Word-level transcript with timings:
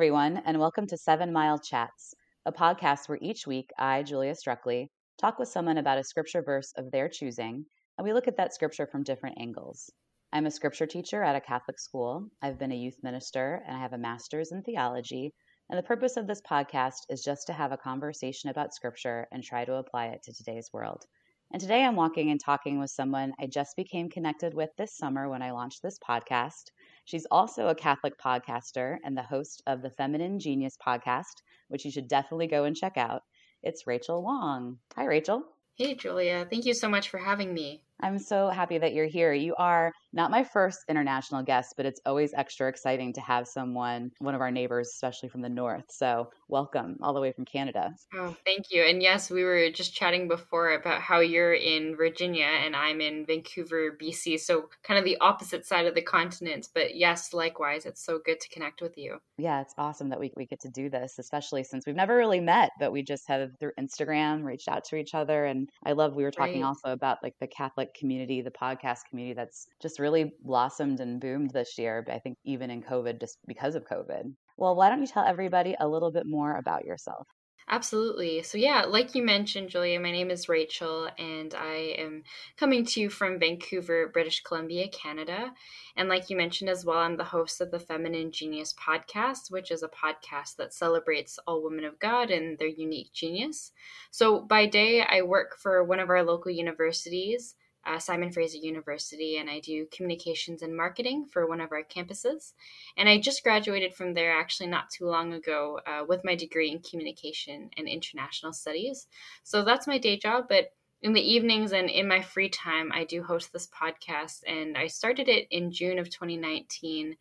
everyone, 0.00 0.40
and 0.46 0.58
welcome 0.58 0.86
to 0.86 0.96
Seven 0.96 1.30
Mile 1.30 1.58
Chats, 1.58 2.14
a 2.46 2.52
podcast 2.52 3.06
where 3.06 3.18
each 3.20 3.46
week 3.46 3.68
I, 3.78 4.02
Julia 4.02 4.32
Struckley, 4.32 4.86
talk 5.20 5.38
with 5.38 5.50
someone 5.50 5.76
about 5.76 5.98
a 5.98 6.04
scripture 6.04 6.40
verse 6.40 6.72
of 6.78 6.90
their 6.90 7.06
choosing, 7.06 7.66
and 7.98 8.04
we 8.06 8.14
look 8.14 8.26
at 8.26 8.38
that 8.38 8.54
scripture 8.54 8.86
from 8.86 9.02
different 9.02 9.36
angles. 9.38 9.90
I'm 10.32 10.46
a 10.46 10.50
scripture 10.50 10.86
teacher 10.86 11.22
at 11.22 11.36
a 11.36 11.40
Catholic 11.42 11.78
school. 11.78 12.28
I've 12.40 12.58
been 12.58 12.72
a 12.72 12.76
youth 12.76 12.96
minister, 13.02 13.62
and 13.66 13.76
I 13.76 13.80
have 13.80 13.92
a 13.92 13.98
master's 13.98 14.52
in 14.52 14.62
theology. 14.62 15.34
And 15.68 15.78
the 15.78 15.82
purpose 15.82 16.16
of 16.16 16.26
this 16.26 16.40
podcast 16.50 17.00
is 17.10 17.22
just 17.22 17.46
to 17.48 17.52
have 17.52 17.72
a 17.72 17.76
conversation 17.76 18.48
about 18.48 18.72
scripture 18.72 19.28
and 19.30 19.44
try 19.44 19.66
to 19.66 19.74
apply 19.74 20.06
it 20.06 20.22
to 20.22 20.32
today's 20.32 20.70
world. 20.72 21.04
And 21.52 21.60
today 21.60 21.84
I'm 21.84 21.96
walking 21.96 22.30
and 22.30 22.40
talking 22.42 22.80
with 22.80 22.90
someone 22.90 23.34
I 23.38 23.48
just 23.48 23.76
became 23.76 24.08
connected 24.08 24.54
with 24.54 24.70
this 24.78 24.96
summer 24.96 25.28
when 25.28 25.42
I 25.42 25.50
launched 25.50 25.82
this 25.82 25.98
podcast. 25.98 26.70
She's 27.10 27.26
also 27.28 27.66
a 27.66 27.74
Catholic 27.74 28.16
podcaster 28.20 28.98
and 29.02 29.16
the 29.16 29.22
host 29.24 29.64
of 29.66 29.82
the 29.82 29.90
Feminine 29.90 30.38
Genius 30.38 30.76
podcast, 30.76 31.42
which 31.66 31.84
you 31.84 31.90
should 31.90 32.06
definitely 32.06 32.46
go 32.46 32.62
and 32.62 32.76
check 32.76 32.96
out. 32.96 33.24
It's 33.64 33.84
Rachel 33.84 34.22
Wong. 34.22 34.78
Hi, 34.94 35.06
Rachel. 35.06 35.42
Hey, 35.74 35.96
Julia. 35.96 36.46
Thank 36.48 36.66
you 36.66 36.72
so 36.72 36.88
much 36.88 37.08
for 37.08 37.18
having 37.18 37.52
me. 37.52 37.82
I'm 37.98 38.20
so 38.20 38.48
happy 38.48 38.78
that 38.78 38.94
you're 38.94 39.08
here. 39.08 39.32
You 39.32 39.56
are 39.56 39.92
not 40.12 40.30
my 40.30 40.44
first 40.44 40.84
international 40.88 41.42
guest, 41.42 41.74
but 41.76 41.86
it's 41.86 42.00
always 42.04 42.34
extra 42.34 42.68
exciting 42.68 43.12
to 43.14 43.20
have 43.20 43.46
someone, 43.46 44.10
one 44.18 44.34
of 44.34 44.40
our 44.40 44.50
neighbors, 44.50 44.88
especially 44.88 45.28
from 45.28 45.42
the 45.42 45.48
north. 45.48 45.84
So, 45.88 46.30
welcome 46.48 46.98
all 47.02 47.14
the 47.14 47.20
way 47.20 47.32
from 47.32 47.44
Canada. 47.44 47.94
Oh, 48.14 48.36
thank 48.44 48.66
you. 48.70 48.82
And 48.82 49.02
yes, 49.02 49.30
we 49.30 49.44
were 49.44 49.70
just 49.70 49.94
chatting 49.94 50.28
before 50.28 50.72
about 50.72 51.00
how 51.00 51.20
you're 51.20 51.54
in 51.54 51.96
Virginia 51.96 52.46
and 52.46 52.74
I'm 52.74 53.00
in 53.00 53.24
Vancouver, 53.24 53.96
BC. 54.00 54.40
So, 54.40 54.70
kind 54.82 54.98
of 54.98 55.04
the 55.04 55.18
opposite 55.20 55.66
side 55.66 55.86
of 55.86 55.94
the 55.94 56.02
continent. 56.02 56.68
But 56.74 56.96
yes, 56.96 57.32
likewise, 57.32 57.86
it's 57.86 58.04
so 58.04 58.18
good 58.24 58.40
to 58.40 58.48
connect 58.48 58.82
with 58.82 58.98
you. 58.98 59.18
Yeah, 59.38 59.60
it's 59.60 59.74
awesome 59.78 60.08
that 60.10 60.20
we, 60.20 60.32
we 60.36 60.46
get 60.46 60.60
to 60.60 60.68
do 60.68 60.90
this, 60.90 61.18
especially 61.18 61.62
since 61.64 61.86
we've 61.86 61.96
never 61.96 62.16
really 62.16 62.40
met, 62.40 62.70
but 62.78 62.92
we 62.92 63.02
just 63.02 63.28
have 63.28 63.50
through 63.58 63.72
Instagram 63.78 64.44
reached 64.44 64.68
out 64.68 64.84
to 64.84 64.96
each 64.96 65.14
other. 65.14 65.44
And 65.44 65.70
I 65.84 65.92
love, 65.92 66.16
we 66.16 66.24
were 66.24 66.30
talking 66.30 66.62
right. 66.62 66.68
also 66.68 66.88
about 66.88 67.18
like 67.22 67.34
the 67.40 67.46
Catholic 67.46 67.94
community, 67.94 68.42
the 68.42 68.50
podcast 68.50 69.00
community 69.08 69.34
that's 69.34 69.66
just 69.80 69.99
really 70.00 70.32
blossomed 70.42 71.00
and 71.00 71.20
boomed 71.20 71.50
this 71.50 71.78
year. 71.78 72.04
I 72.10 72.18
think 72.18 72.38
even 72.44 72.70
in 72.70 72.82
COVID, 72.82 73.20
just 73.20 73.38
because 73.46 73.74
of 73.74 73.84
COVID. 73.84 74.34
Well, 74.56 74.74
why 74.74 74.88
don't 74.88 75.00
you 75.00 75.06
tell 75.06 75.24
everybody 75.24 75.76
a 75.78 75.88
little 75.88 76.10
bit 76.10 76.26
more 76.26 76.56
about 76.56 76.84
yourself? 76.84 77.26
Absolutely. 77.72 78.42
So, 78.42 78.58
yeah, 78.58 78.82
like 78.82 79.14
you 79.14 79.22
mentioned, 79.22 79.68
Julia, 79.68 80.00
my 80.00 80.10
name 80.10 80.28
is 80.28 80.48
Rachel, 80.48 81.08
and 81.16 81.54
I 81.54 81.94
am 81.98 82.24
coming 82.56 82.84
to 82.84 83.00
you 83.00 83.08
from 83.08 83.38
Vancouver, 83.38 84.10
British 84.12 84.42
Columbia, 84.42 84.88
Canada. 84.88 85.52
And, 85.96 86.08
like 86.08 86.30
you 86.30 86.36
mentioned 86.36 86.68
as 86.68 86.84
well, 86.84 86.98
I'm 86.98 87.16
the 87.16 87.22
host 87.22 87.60
of 87.60 87.70
the 87.70 87.78
Feminine 87.78 88.32
Genius 88.32 88.74
podcast, 88.74 89.52
which 89.52 89.70
is 89.70 89.84
a 89.84 89.88
podcast 89.88 90.56
that 90.56 90.74
celebrates 90.74 91.38
all 91.46 91.62
women 91.62 91.84
of 91.84 92.00
God 92.00 92.32
and 92.32 92.58
their 92.58 92.66
unique 92.66 93.12
genius. 93.12 93.70
So, 94.10 94.40
by 94.40 94.66
day, 94.66 95.02
I 95.02 95.22
work 95.22 95.56
for 95.56 95.84
one 95.84 96.00
of 96.00 96.10
our 96.10 96.24
local 96.24 96.50
universities 96.50 97.54
uh, 97.86 97.98
Simon 97.98 98.30
Fraser 98.30 98.58
University, 98.58 99.38
and 99.38 99.48
I 99.48 99.60
do 99.60 99.86
communications 99.90 100.62
and 100.62 100.76
marketing 100.76 101.26
for 101.26 101.46
one 101.46 101.60
of 101.60 101.72
our 101.72 101.82
campuses. 101.82 102.52
And 102.96 103.08
I 103.08 103.18
just 103.18 103.42
graduated 103.42 103.94
from 103.94 104.14
there 104.14 104.38
actually 104.38 104.68
not 104.68 104.90
too 104.90 105.06
long 105.06 105.32
ago 105.32 105.80
uh, 105.86 106.04
with 106.06 106.24
my 106.24 106.34
degree 106.34 106.70
in 106.70 106.80
communication 106.80 107.70
and 107.76 107.88
international 107.88 108.52
studies. 108.52 109.06
So 109.44 109.64
that's 109.64 109.86
my 109.86 109.98
day 109.98 110.18
job, 110.18 110.46
but 110.48 110.72
in 111.02 111.14
the 111.14 111.32
evenings 111.32 111.72
and 111.72 111.88
in 111.88 112.06
my 112.06 112.20
free 112.20 112.50
time, 112.50 112.92
I 112.92 113.04
do 113.04 113.22
host 113.22 113.52
this 113.52 113.68
podcast, 113.68 114.42
and 114.46 114.76
I 114.76 114.86
started 114.86 115.28
it 115.28 115.48
in 115.50 115.72
June 115.72 115.98
of 115.98 116.10
2019 116.10 117.16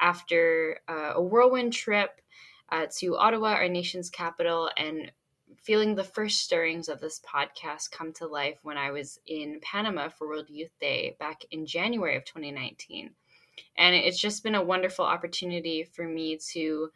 after 0.00 0.78
uh, 0.88 1.12
a 1.14 1.22
whirlwind 1.22 1.72
trip 1.72 2.20
uh, 2.70 2.86
to 2.98 3.16
Ottawa, 3.16 3.54
our 3.54 3.68
nation's 3.68 4.10
capital, 4.10 4.70
and 4.76 5.10
feeling 5.64 5.94
the 5.94 6.04
first 6.04 6.42
stirrings 6.42 6.90
of 6.90 7.00
this 7.00 7.20
podcast 7.20 7.90
come 7.90 8.12
to 8.12 8.26
life 8.26 8.58
when 8.62 8.76
I 8.76 8.90
was 8.90 9.18
in 9.26 9.60
Panama 9.62 10.08
for 10.10 10.28
World 10.28 10.50
Youth 10.50 10.78
Day 10.78 11.16
back 11.18 11.42
in 11.50 11.64
January 11.64 12.16
of 12.16 12.24
2019. 12.26 13.10
And 13.78 13.94
it's 13.94 14.20
just 14.20 14.42
been 14.42 14.56
a 14.56 14.62
wonderful 14.62 15.06
opportunity 15.06 15.84
for 15.84 16.06
me 16.06 16.38
to 16.52 16.90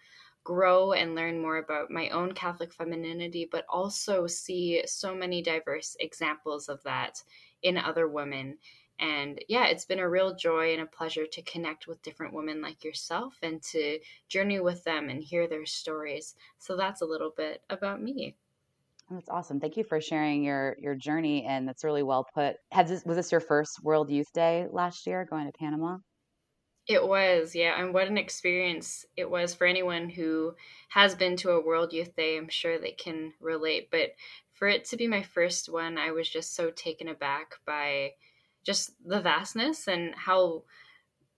grow 0.45 0.93
and 0.93 1.15
learn 1.15 1.41
more 1.41 1.57
about 1.57 1.91
my 1.91 2.11
own 2.11 2.33
Catholic 2.33 2.75
femininity, 2.75 3.49
but 3.51 3.65
also 3.71 4.27
see 4.27 4.83
so 4.87 5.15
many 5.15 5.41
diverse 5.41 5.97
examples 6.01 6.69
of 6.69 6.83
that 6.83 7.23
in 7.63 7.79
other 7.79 8.07
women. 8.07 8.59
And 9.01 9.43
yeah, 9.49 9.67
it's 9.67 9.85
been 9.87 9.99
a 9.99 10.09
real 10.09 10.35
joy 10.35 10.73
and 10.73 10.83
a 10.83 10.87
pleasure 10.87 11.27
to 11.27 11.43
connect 11.43 11.87
with 11.87 12.03
different 12.03 12.35
women 12.35 12.61
like 12.61 12.85
yourself 12.85 13.39
and 13.43 13.63
to 13.63 13.99
journey 14.29 14.61
with 14.61 14.85
them 14.85 15.09
and 15.09 15.23
hear 15.23 15.47
their 15.47 15.65
stories. 15.65 16.35
So 16.59 16.77
that's 16.77 17.01
a 17.01 17.07
little 17.07 17.33
bit 17.35 17.63
about 17.71 18.03
me. 18.03 18.37
Oh, 19.11 19.15
that's 19.15 19.29
awesome. 19.31 19.59
Thank 19.61 19.77
you 19.77 19.85
for 19.85 20.01
sharing 20.01 20.45
your 20.45 20.77
your 20.79 20.95
journey, 20.95 21.45
and 21.45 21.67
that's 21.67 21.85
really 21.85 22.03
well 22.03 22.27
put. 22.35 22.57
Has 22.73 22.91
this, 22.91 23.05
was 23.05 23.17
this 23.17 23.33
your 23.33 23.41
first 23.41 23.83
World 23.83 24.11
Youth 24.11 24.33
Day 24.35 24.67
last 24.71 25.07
year, 25.07 25.27
going 25.29 25.47
to 25.47 25.53
Panama? 25.53 25.99
It 26.87 27.07
was, 27.07 27.55
yeah, 27.55 27.81
and 27.81 27.93
what 27.93 28.09
an 28.09 28.17
experience 28.17 29.05
it 29.17 29.31
was 29.31 29.55
for 29.55 29.67
anyone 29.67 30.09
who 30.09 30.55
has 30.89 31.15
been 31.15 31.37
to 31.37 31.51
a 31.51 31.61
World 31.65 31.93
Youth 31.93 32.17
Day. 32.17 32.39
I'm 32.39 32.49
sure 32.49 32.79
they 32.79 32.93
can 32.93 33.35
relate, 33.41 33.91
but 33.91 34.11
for 34.55 34.69
it 34.69 34.87
to 34.87 34.97
be 34.97 35.07
my 35.07 35.23
first 35.23 35.69
one, 35.69 35.99
I 35.99 36.13
was 36.13 36.29
just 36.29 36.55
so 36.55 36.71
taken 36.71 37.09
aback 37.09 37.57
by 37.67 38.13
just 38.65 38.93
the 39.05 39.21
vastness 39.21 39.87
and 39.87 40.15
how 40.15 40.65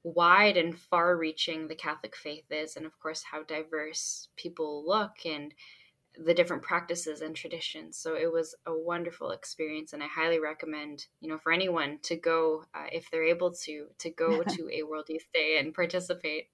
wide 0.04 0.56
and 0.56 0.78
far 0.78 1.16
reaching 1.16 1.66
the 1.66 1.74
Catholic 1.74 2.16
faith 2.16 2.50
is, 2.50 2.76
and 2.76 2.86
of 2.86 2.98
course, 3.00 3.24
how 3.24 3.42
diverse 3.42 4.28
people 4.36 4.84
look 4.86 5.26
and 5.26 5.52
the 6.22 6.34
different 6.34 6.62
practices 6.62 7.22
and 7.22 7.34
traditions. 7.34 7.96
So 7.96 8.14
it 8.14 8.30
was 8.30 8.54
a 8.66 8.72
wonderful 8.76 9.30
experience, 9.30 9.92
and 9.92 10.02
I 10.02 10.06
highly 10.06 10.38
recommend, 10.38 11.06
you 11.20 11.28
know, 11.28 11.38
for 11.38 11.52
anyone 11.52 11.98
to 12.02 12.16
go 12.16 12.64
uh, 12.74 12.86
if 12.92 13.10
they're 13.10 13.24
able 13.24 13.52
to 13.64 13.86
to 13.98 14.10
go 14.10 14.42
to 14.48 14.70
a 14.72 14.82
World 14.82 15.06
Youth 15.08 15.26
Day 15.32 15.58
and 15.58 15.74
participate. 15.74 16.48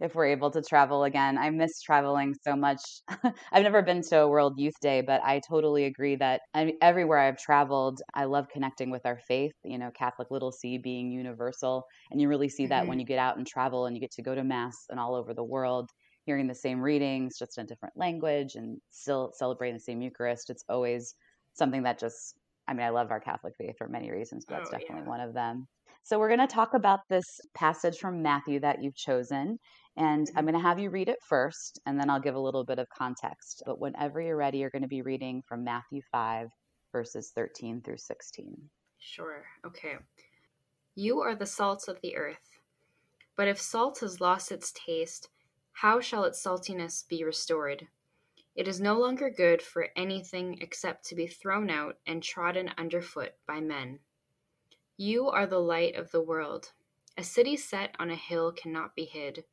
If 0.00 0.14
we're 0.14 0.26
able 0.26 0.50
to 0.52 0.62
travel 0.62 1.04
again, 1.04 1.36
I 1.36 1.50
miss 1.50 1.82
traveling 1.82 2.34
so 2.42 2.54
much. 2.54 2.80
I've 3.52 3.64
never 3.64 3.82
been 3.82 4.02
to 4.02 4.20
a 4.20 4.28
World 4.28 4.54
Youth 4.56 4.78
Day, 4.80 5.02
but 5.02 5.20
I 5.22 5.40
totally 5.46 5.84
agree 5.84 6.16
that 6.16 6.42
I 6.54 6.74
everywhere 6.80 7.18
I've 7.18 7.36
traveled, 7.36 8.00
I 8.14 8.24
love 8.24 8.48
connecting 8.48 8.90
with 8.90 9.04
our 9.04 9.18
faith. 9.26 9.52
You 9.64 9.78
know, 9.78 9.90
Catholic 9.90 10.30
Little 10.30 10.52
C 10.52 10.78
being 10.78 11.10
universal, 11.10 11.84
and 12.10 12.20
you 12.20 12.28
really 12.28 12.48
see 12.48 12.66
that 12.66 12.82
mm-hmm. 12.82 12.88
when 12.88 13.00
you 13.00 13.06
get 13.06 13.18
out 13.18 13.36
and 13.36 13.46
travel 13.46 13.86
and 13.86 13.96
you 13.96 14.00
get 14.00 14.12
to 14.12 14.22
go 14.22 14.34
to 14.34 14.44
mass 14.44 14.76
and 14.88 15.00
all 15.00 15.16
over 15.16 15.34
the 15.34 15.44
world 15.44 15.90
hearing 16.30 16.46
the 16.46 16.54
same 16.54 16.80
readings 16.80 17.36
just 17.36 17.58
in 17.58 17.64
a 17.64 17.66
different 17.66 17.96
language 17.96 18.54
and 18.54 18.80
still 18.88 19.32
celebrating 19.34 19.74
the 19.74 19.80
same 19.80 20.00
Eucharist. 20.00 20.48
It's 20.48 20.62
always 20.68 21.16
something 21.54 21.82
that 21.82 21.98
just, 21.98 22.36
I 22.68 22.72
mean, 22.72 22.86
I 22.86 22.90
love 22.90 23.10
our 23.10 23.18
Catholic 23.18 23.54
faith 23.58 23.74
for 23.76 23.88
many 23.88 24.12
reasons, 24.12 24.44
but 24.46 24.58
that's 24.58 24.68
oh, 24.68 24.78
definitely 24.78 25.02
yeah. 25.02 25.08
one 25.08 25.20
of 25.20 25.34
them. 25.34 25.66
So 26.04 26.20
we're 26.20 26.28
going 26.28 26.46
to 26.46 26.54
talk 26.54 26.74
about 26.74 27.00
this 27.08 27.40
passage 27.52 27.98
from 27.98 28.22
Matthew 28.22 28.60
that 28.60 28.80
you've 28.80 28.94
chosen. 28.94 29.58
And 29.96 30.28
I'm 30.36 30.44
mm-hmm. 30.44 30.50
going 30.52 30.62
to 30.62 30.68
have 30.68 30.78
you 30.78 30.88
read 30.90 31.08
it 31.08 31.18
first, 31.28 31.80
and 31.84 31.98
then 31.98 32.08
I'll 32.08 32.20
give 32.20 32.36
a 32.36 32.40
little 32.40 32.64
bit 32.64 32.78
of 32.78 32.86
context. 32.96 33.64
But 33.66 33.80
whenever 33.80 34.20
you're 34.20 34.36
ready, 34.36 34.58
you're 34.58 34.70
going 34.70 34.82
to 34.82 34.88
be 34.88 35.02
reading 35.02 35.42
from 35.48 35.64
Matthew 35.64 36.00
5, 36.12 36.46
verses 36.92 37.32
13 37.34 37.82
through 37.82 37.98
16. 37.98 38.56
Sure. 39.00 39.42
Okay. 39.66 39.96
You 40.94 41.22
are 41.22 41.34
the 41.34 41.44
salt 41.44 41.88
of 41.88 41.98
the 42.02 42.16
earth. 42.16 42.60
But 43.36 43.48
if 43.48 43.60
salt 43.60 43.98
has 43.98 44.20
lost 44.20 44.52
its 44.52 44.72
taste, 44.72 45.28
how 45.80 45.98
shall 45.98 46.24
its 46.24 46.44
saltiness 46.44 47.08
be 47.08 47.24
restored? 47.24 47.88
It 48.54 48.68
is 48.68 48.82
no 48.82 48.98
longer 48.98 49.30
good 49.30 49.62
for 49.62 49.88
anything 49.96 50.58
except 50.60 51.06
to 51.06 51.14
be 51.14 51.26
thrown 51.26 51.70
out 51.70 51.96
and 52.06 52.22
trodden 52.22 52.70
underfoot 52.76 53.32
by 53.46 53.62
men. 53.62 54.00
You 54.98 55.30
are 55.30 55.46
the 55.46 55.58
light 55.58 55.94
of 55.94 56.10
the 56.10 56.20
world. 56.20 56.72
A 57.16 57.24
city 57.24 57.56
set 57.56 57.96
on 57.98 58.10
a 58.10 58.14
hill 58.14 58.52
cannot 58.52 58.94
be 58.94 59.06
hid. 59.06 59.44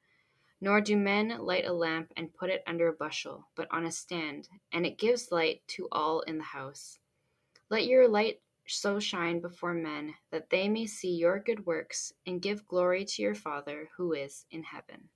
Nor 0.60 0.82
do 0.82 0.98
men 0.98 1.30
light 1.40 1.66
a 1.66 1.72
lamp 1.72 2.12
and 2.18 2.34
put 2.34 2.50
it 2.50 2.62
under 2.68 2.90
a 2.90 2.94
bushel, 2.94 3.48
but 3.56 3.70
on 3.72 3.86
a 3.86 3.92
stand, 3.92 4.50
and 4.74 4.86
it 4.86 4.98
gives 4.98 5.32
light 5.32 5.62
to 5.68 5.88
all 5.94 6.20
in 6.24 6.40
the 6.40 6.44
house. 6.44 7.00
Let 7.70 7.86
your 7.86 8.06
light 8.10 8.42
so 8.68 9.00
shine 9.00 9.40
before 9.40 9.74
men 9.74 10.16
that 10.32 10.50
they 10.50 10.68
may 10.68 10.88
see 10.88 11.16
your 11.16 11.40
good 11.40 11.66
works 11.66 12.12
and 12.26 12.42
give 12.42 12.68
glory 12.68 13.06
to 13.06 13.22
your 13.22 13.36
Father 13.36 13.92
who 13.96 14.12
is 14.12 14.46
in 14.52 14.64
heaven. 14.64 15.08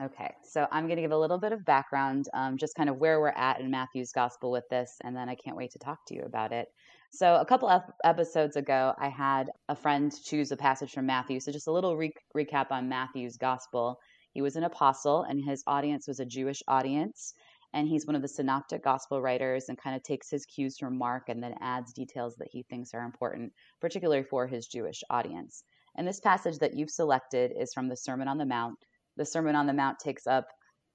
Okay, 0.00 0.32
so 0.44 0.64
I'm 0.70 0.86
going 0.86 0.94
to 0.94 1.02
give 1.02 1.10
a 1.10 1.18
little 1.18 1.38
bit 1.38 1.50
of 1.50 1.64
background, 1.64 2.28
um, 2.32 2.56
just 2.56 2.76
kind 2.76 2.88
of 2.88 2.98
where 2.98 3.18
we're 3.18 3.30
at 3.30 3.60
in 3.60 3.68
Matthew's 3.68 4.12
gospel 4.12 4.52
with 4.52 4.62
this, 4.70 4.96
and 5.02 5.16
then 5.16 5.28
I 5.28 5.34
can't 5.34 5.56
wait 5.56 5.72
to 5.72 5.80
talk 5.80 6.06
to 6.06 6.14
you 6.14 6.22
about 6.22 6.52
it. 6.52 6.68
So, 7.10 7.34
a 7.34 7.44
couple 7.44 7.68
of 7.68 7.82
episodes 8.04 8.54
ago, 8.54 8.94
I 8.96 9.08
had 9.08 9.50
a 9.68 9.74
friend 9.74 10.12
choose 10.24 10.52
a 10.52 10.56
passage 10.56 10.92
from 10.92 11.06
Matthew. 11.06 11.40
So, 11.40 11.50
just 11.50 11.66
a 11.66 11.72
little 11.72 11.96
re- 11.96 12.14
recap 12.36 12.70
on 12.70 12.88
Matthew's 12.88 13.36
gospel. 13.36 13.98
He 14.30 14.40
was 14.40 14.54
an 14.54 14.62
apostle, 14.62 15.24
and 15.24 15.42
his 15.42 15.64
audience 15.66 16.06
was 16.06 16.20
a 16.20 16.24
Jewish 16.24 16.62
audience. 16.68 17.34
And 17.72 17.88
he's 17.88 18.06
one 18.06 18.14
of 18.14 18.22
the 18.22 18.28
synoptic 18.28 18.84
gospel 18.84 19.20
writers 19.20 19.68
and 19.68 19.76
kind 19.76 19.96
of 19.96 20.04
takes 20.04 20.30
his 20.30 20.46
cues 20.46 20.78
from 20.78 20.96
Mark 20.96 21.28
and 21.28 21.42
then 21.42 21.56
adds 21.60 21.92
details 21.92 22.36
that 22.36 22.48
he 22.52 22.62
thinks 22.62 22.94
are 22.94 23.02
important, 23.02 23.52
particularly 23.80 24.22
for 24.22 24.46
his 24.46 24.68
Jewish 24.68 25.02
audience. 25.10 25.64
And 25.96 26.06
this 26.06 26.20
passage 26.20 26.58
that 26.60 26.74
you've 26.74 26.88
selected 26.88 27.52
is 27.58 27.74
from 27.74 27.88
the 27.88 27.96
Sermon 27.96 28.28
on 28.28 28.38
the 28.38 28.46
Mount, 28.46 28.78
the 29.18 29.26
Sermon 29.26 29.54
on 29.54 29.66
the 29.66 29.74
Mount 29.74 29.98
takes 29.98 30.26
up 30.26 30.46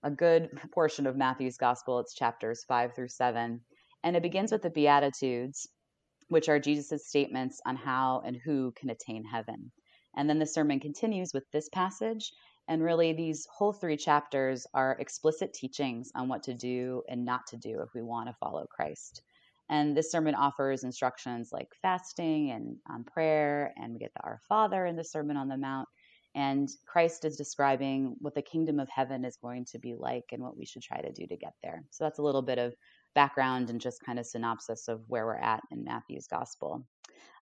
a 0.02 0.10
good 0.10 0.50
portion 0.74 1.06
of 1.06 1.16
Matthew's 1.16 1.58
gospel. 1.58 2.00
It's 2.00 2.16
chapters 2.16 2.66
five 2.68 2.96
through 2.96 3.10
seven. 3.10 3.62
And 4.04 4.16
it 4.16 4.24
begins 4.24 4.52
with 4.52 4.64
the 4.64 4.70
Beatitudes, 4.70 5.68
which 6.30 6.50
are 6.50 6.60
Jesus' 6.60 7.08
statements 7.08 7.62
on 7.66 7.75
how 7.75 8.22
and 8.25 8.36
who 8.36 8.74
can 8.75 8.90
attain 8.90 9.24
heaven. 9.24 9.72
And 10.16 10.30
then 10.30 10.40
the 10.40 10.46
sermon 10.46 10.80
continues 10.80 11.31
with 11.34 11.44
this 11.54 11.70
passage. 11.70 12.31
And 12.68 12.81
really, 12.81 13.14
these 13.14 13.46
whole 13.52 13.74
three 13.74 13.98
chapters 13.98 14.66
are 14.74 14.98
explicit 15.00 15.54
teachings 15.54 16.12
on 16.16 16.30
what 16.30 16.44
to 16.44 16.54
do 16.54 17.04
and 17.10 17.25
not 17.25 17.42
to 17.50 17.58
do 17.58 17.81
if 17.81 17.90
we 17.94 18.02
want 18.02 18.30
to 18.30 18.36
follow 18.40 18.66
Christ. 18.70 19.22
And 19.70 19.96
this 19.96 20.12
sermon 20.12 20.36
offers 20.36 20.84
instructions 20.84 21.50
like 21.52 21.68
fasting 21.81 22.52
and 22.52 22.78
um, 22.90 23.06
prayer, 23.06 23.74
and 23.78 23.94
we 23.94 24.00
get 24.00 24.12
the 24.14 24.24
Our 24.24 24.40
Father 24.48 24.86
in 24.86 24.96
the 24.96 25.04
Sermon 25.04 25.38
on 25.38 25.48
the 25.48 25.58
Mount. 25.58 25.88
And 26.35 26.69
Christ 26.85 27.25
is 27.25 27.38
describing 27.38 28.15
what 28.19 28.33
the 28.33 28.41
kingdom 28.41 28.80
of 28.80 28.89
heaven 28.89 29.24
is 29.24 29.38
going 29.38 29.65
to 29.65 29.80
be 29.80 29.95
like 29.95 30.25
and 30.31 30.41
what 30.41 30.57
we 30.57 30.65
should 30.65 30.81
try 30.81 31.00
to 31.00 31.12
do 31.12 31.27
to 31.27 31.38
get 31.38 31.53
there. 31.62 31.83
So 31.91 32.03
that's 32.03 32.19
a 32.19 32.24
little 32.24 32.41
bit 32.41 32.57
of 32.57 32.74
background 33.13 33.69
and 33.69 33.80
just 33.80 34.03
kind 34.03 34.18
of 34.18 34.25
synopsis 34.25 34.88
of 34.88 35.01
where 35.07 35.25
we're 35.25 35.35
at 35.35 35.62
in 35.71 35.83
Matthew's 35.83 36.27
gospel. 36.27 36.85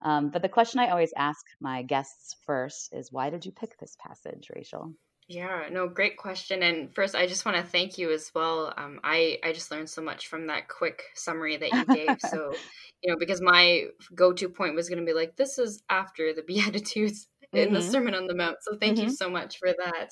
Um, 0.01 0.29
but 0.29 0.41
the 0.41 0.49
question 0.49 0.79
I 0.79 0.89
always 0.89 1.13
ask 1.17 1.43
my 1.59 1.81
guests 1.81 2.35
first 2.45 2.93
is 2.93 3.11
why 3.11 3.29
did 3.29 3.45
you 3.45 3.51
pick 3.51 3.77
this 3.77 3.95
passage, 3.99 4.49
Rachel? 4.53 4.93
Yeah, 5.27 5.63
no, 5.71 5.87
great 5.87 6.17
question. 6.17 6.61
And 6.61 6.93
first, 6.93 7.15
I 7.15 7.25
just 7.25 7.45
want 7.45 7.57
to 7.57 7.63
thank 7.63 7.97
you 7.97 8.11
as 8.11 8.29
well. 8.35 8.71
Um, 8.77 8.99
I 9.03 9.39
I 9.43 9.53
just 9.53 9.71
learned 9.71 9.89
so 9.89 10.03
much 10.03 10.27
from 10.27 10.47
that 10.47 10.67
quick 10.67 11.01
summary 11.15 11.57
that 11.57 11.71
you 11.71 11.85
gave. 11.85 12.17
so, 12.29 12.53
you 13.01 13.11
know, 13.11 13.17
because 13.17 13.41
my 13.41 13.85
go-to 14.13 14.49
point 14.49 14.75
was 14.75 14.87
going 14.87 14.99
to 14.99 15.05
be 15.05 15.17
like, 15.17 15.35
this 15.35 15.57
is 15.57 15.81
after 15.89 16.31
the 16.33 16.43
Beatitudes 16.47 17.27
mm-hmm. 17.55 17.67
in 17.67 17.73
the 17.73 17.79
mm-hmm. 17.79 17.89
Sermon 17.89 18.15
on 18.15 18.27
the 18.27 18.35
Mount. 18.35 18.57
So, 18.61 18.77
thank 18.77 18.97
mm-hmm. 18.97 19.07
you 19.07 19.15
so 19.15 19.29
much 19.29 19.57
for 19.57 19.69
that. 19.69 20.11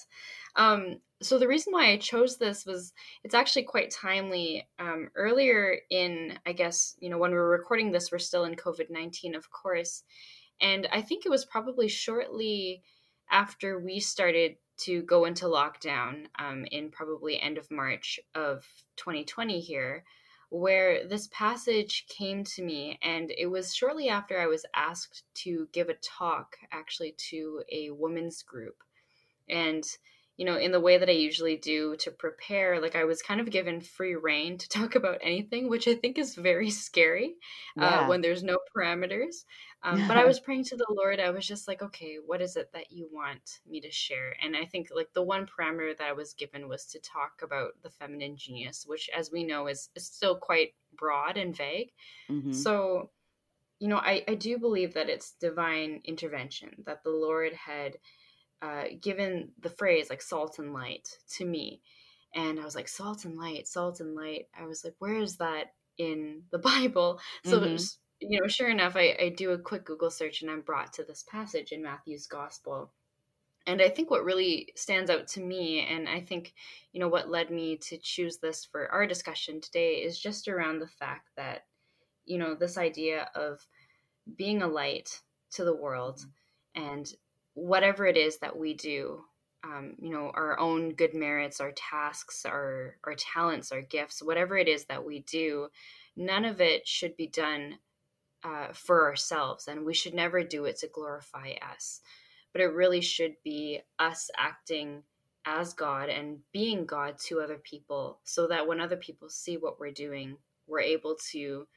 Um, 0.56 0.98
so 1.22 1.40
the 1.40 1.48
reason 1.48 1.72
why 1.72 1.90
I 1.90 1.98
chose 1.98 2.38
this 2.38 2.66
was 2.66 2.94
it's 3.24 3.34
actually 3.34 3.64
quite 3.64 3.92
timely. 3.92 4.68
Um, 4.78 5.10
earlier 5.16 5.78
in, 5.90 6.38
I 6.46 6.54
guess, 6.54 6.96
you 7.00 7.10
know, 7.10 7.18
when 7.18 7.32
we 7.32 7.38
were 7.38 7.50
recording 7.50 7.92
this, 7.92 8.12
we're 8.12 8.20
still 8.20 8.44
in 8.44 8.56
COVID 8.56 8.90
nineteen, 8.90 9.36
of 9.36 9.50
course, 9.50 10.04
and 10.62 10.88
I 10.92 11.02
think 11.02 11.26
it 11.26 11.30
was 11.30 11.46
probably 11.46 11.88
shortly 11.88 12.84
after 13.32 13.80
we 13.80 14.00
started 14.00 14.58
to 14.76 15.02
go 15.04 15.26
into 15.26 15.46
lockdown 15.46 16.26
um, 16.40 16.66
in 16.72 16.90
probably 16.90 17.40
end 17.40 17.58
of 17.58 17.70
March 17.72 18.20
of 18.36 18.66
2020 18.98 19.60
here, 19.60 20.04
where 20.54 21.08
this 21.08 21.28
passage 21.32 22.06
came 22.08 22.44
to 22.44 22.62
me. 22.62 23.00
And 23.02 23.34
it 23.36 23.48
was 23.48 23.74
shortly 23.74 24.08
after 24.08 24.40
I 24.40 24.46
was 24.46 24.68
asked 24.76 25.24
to 25.46 25.68
give 25.72 25.90
a 25.90 25.96
talk 25.96 26.56
actually 26.72 27.16
to 27.30 27.64
a 27.72 27.90
women's 27.90 28.44
group. 28.44 28.76
And 29.50 29.84
you 30.38 30.46
know, 30.46 30.58
in 30.58 30.72
the 30.72 30.80
way 30.80 30.98
that 30.98 31.10
I 31.10 31.14
usually 31.14 31.58
do 31.58 31.96
to 31.98 32.10
prepare, 32.10 32.82
like 32.82 32.96
I 32.96 33.04
was 33.04 33.22
kind 33.22 33.40
of 33.40 33.52
given 33.52 33.82
free 33.82 34.16
reign 34.16 34.58
to 34.58 34.70
talk 34.70 34.96
about 34.96 35.20
anything, 35.22 35.70
which 35.70 35.88
I 35.88 35.94
think 35.94 36.18
is 36.18 36.36
very 36.36 36.70
scary 36.70 37.36
uh, 37.80 37.84
yeah. 37.84 38.00
uh, 38.02 38.08
when 38.08 38.22
there's 38.22 38.44
no 38.44 38.58
parameters. 38.76 39.46
Um, 39.84 40.08
but 40.08 40.18
I 40.18 40.26
was 40.26 40.40
praying 40.40 40.64
to 40.66 40.78
the 40.78 40.88
Lord. 40.90 41.20
I 41.20 41.30
was 41.30 41.46
just 41.46 41.68
like, 41.68 41.84
okay, 41.84 42.18
what 42.26 42.42
is 42.42 42.56
it 42.56 42.72
that 42.74 42.92
you 42.92 43.08
want 43.12 43.60
me 43.70 43.82
to 43.82 43.92
share? 43.92 44.36
And 44.42 44.56
I 44.56 44.66
think 44.66 44.90
like 44.94 45.10
the 45.14 45.22
one 45.22 45.46
parameter 45.46 45.96
that 45.96 46.08
I 46.08 46.14
was 46.14 46.34
given 46.34 46.68
was 46.68 46.86
to 46.88 47.00
talk 47.00 47.42
about 47.44 47.74
the 47.84 47.92
feminine 47.92 48.36
genius, 48.36 48.86
which, 48.88 49.10
as 49.16 49.32
we 49.32 49.44
know, 49.44 49.68
is, 49.68 49.90
is 49.96 50.08
still 50.08 50.36
quite 50.36 50.74
broad 50.98 51.38
and 51.38 51.56
vague. 51.56 51.92
Mm-hmm. 52.30 52.54
So, 52.54 53.12
you 53.80 53.88
know, 53.88 53.98
I, 53.98 54.24
I 54.28 54.36
do 54.36 54.58
believe 54.58 54.96
that 54.96 55.10
it's 55.10 55.36
divine 55.40 56.02
intervention, 56.06 56.70
that 56.86 57.04
the 57.04 57.12
Lord 57.12 57.54
had 57.54 57.98
uh, 58.64 58.86
given 59.02 59.50
the 59.62 59.70
phrase 59.70 60.10
like 60.10 60.22
salt 60.22 60.58
and 60.58 60.74
light 60.74 61.18
to 61.36 61.46
me. 61.46 61.82
And 62.34 62.60
I 62.60 62.64
was 62.64 62.76
like, 62.76 62.88
salt 62.88 63.26
and 63.26 63.38
light, 63.38 63.68
salt 63.68 64.00
and 64.00 64.16
light. 64.16 64.48
I 64.58 64.66
was 64.66 64.84
like, 64.86 64.96
where 65.00 65.18
is 65.18 65.38
that 65.38 65.74
in 65.98 66.44
the 66.52 66.58
Bible? 66.60 67.20
So, 67.44 67.60
mm-hmm. 67.60 67.76
you 68.22 68.40
know, 68.42 68.48
sure 68.48 68.70
enough, 68.70 68.96
I, 68.96 69.18
I 69.20 69.34
do 69.36 69.52
a 69.52 69.60
quick 69.60 69.86
Google 69.86 70.10
search 70.10 70.42
and 70.42 70.50
I'm 70.50 70.62
brought 70.62 70.94
to 70.94 71.04
this 71.04 71.26
passage 71.30 71.74
in 71.74 71.84
Matthew's 71.84 72.26
gospel. 72.26 72.94
And 73.68 73.82
I 73.82 73.90
think 73.90 74.10
what 74.10 74.26
really 74.26 74.70
stands 74.76 75.10
out 75.10 75.28
to 75.30 75.42
me, 75.42 75.86
and 75.86 76.08
I 76.10 76.20
think, 76.20 76.54
you 76.92 77.00
know, 77.00 77.08
what 77.08 77.30
led 77.30 77.50
me 77.50 77.78
to 77.78 77.98
choose 77.98 78.38
this 78.38 78.66
for 78.66 78.90
our 78.92 79.08
discussion 79.08 79.62
today 79.62 79.96
is 79.96 80.20
just 80.20 80.48
around 80.48 80.80
the 80.80 80.88
fact 80.88 81.30
that, 81.38 81.66
you 82.26 82.38
know, 82.38 82.56
this 82.56 82.78
idea 82.78 83.30
of 83.36 83.66
being 84.38 84.62
a 84.62 84.68
light 84.68 85.22
to 85.52 85.64
the 85.64 85.76
world 85.76 86.26
and 86.76 87.14
whatever 87.54 88.06
it 88.06 88.18
is 88.18 88.38
that 88.40 88.58
we 88.58 88.74
do 88.74 89.24
um, 89.64 89.96
you 90.00 90.10
know 90.10 90.32
our 90.34 90.60
own 90.60 90.92
good 90.94 91.14
merits 91.14 91.62
our 91.62 91.72
tasks 91.72 92.46
our 92.46 92.98
our 93.06 93.16
talents 93.16 93.72
our 93.72 93.82
gifts 93.82 94.22
whatever 94.22 94.58
it 94.58 94.68
is 94.68 94.86
that 94.86 95.06
we 95.06 95.20
do 95.20 95.68
none 96.16 96.46
of 96.46 96.62
it 96.62 96.88
should 96.88 97.16
be 97.16 97.28
done 97.28 97.78
uh, 98.44 98.68
for 98.74 99.06
ourselves 99.08 99.68
and 99.68 99.86
we 99.86 99.94
should 99.94 100.14
never 100.14 100.44
do 100.44 100.66
it 100.66 100.78
to 100.78 100.88
glorify 100.88 101.54
us. 101.74 102.02
But 102.52 102.62
it 102.62 102.74
really 102.74 103.02
should 103.02 103.36
be 103.44 103.82
us 104.00 104.30
acting 104.38 105.04
as 105.46 105.74
god 105.74 106.08
and 106.08 106.38
being 106.54 106.86
god 106.86 107.18
to 107.18 107.42
other 107.42 107.58
people 107.58 108.20
so 108.24 108.48
that 108.48 108.66
when 108.66 108.80
other 108.80 108.96
people 108.96 109.28
see 109.30 109.58
what 109.58 109.78
we're 109.78 109.92
doing 109.92 110.38
we're 110.68 110.80
able 110.80 111.18
to 111.32 111.68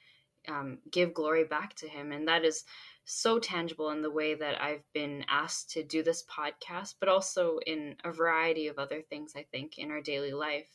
um, 0.46 0.78
give 0.92 1.12
glory 1.12 1.42
back 1.42 1.74
to 1.74 1.88
him 1.88 2.12
and 2.12 2.28
that 2.28 2.44
is 2.44 2.62
so 3.06 3.38
tangible 3.38 3.90
in 3.90 4.02
the 4.02 4.10
way 4.10 4.34
that 4.34 4.60
I've 4.60 4.82
been 4.92 5.24
asked 5.28 5.70
to 5.70 5.84
do 5.84 6.02
this 6.02 6.24
podcast, 6.24 6.96
but 6.98 7.08
also 7.08 7.58
in 7.64 7.94
a 8.04 8.10
variety 8.10 8.66
of 8.66 8.78
other 8.78 9.00
things, 9.00 9.32
I 9.36 9.46
think, 9.52 9.78
in 9.78 9.92
our 9.92 10.00
daily 10.00 10.32
life. 10.32 10.68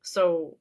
So 0.00 0.56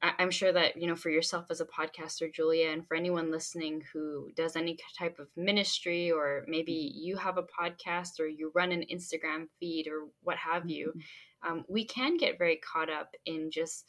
I'm 0.00 0.30
sure 0.30 0.52
that, 0.52 0.80
you 0.80 0.86
know, 0.86 0.94
for 0.94 1.10
yourself 1.10 1.46
as 1.50 1.60
a 1.60 1.66
podcaster, 1.66 2.32
Julia, 2.32 2.70
and 2.70 2.86
for 2.86 2.96
anyone 2.96 3.32
listening 3.32 3.82
who 3.92 4.30
does 4.36 4.54
any 4.54 4.78
type 4.96 5.18
of 5.18 5.26
ministry, 5.36 6.12
or 6.12 6.44
maybe 6.46 6.72
mm-hmm. 6.72 7.04
you 7.04 7.16
have 7.16 7.36
a 7.36 7.42
podcast 7.42 8.20
or 8.20 8.28
you 8.28 8.52
run 8.54 8.70
an 8.70 8.84
Instagram 8.92 9.48
feed 9.58 9.88
or 9.88 10.06
what 10.22 10.36
have 10.36 10.70
you, 10.70 10.92
mm-hmm. 10.96 11.52
um, 11.52 11.64
we 11.68 11.84
can 11.84 12.16
get 12.16 12.38
very 12.38 12.56
caught 12.56 12.88
up 12.88 13.10
in 13.26 13.50
just, 13.50 13.86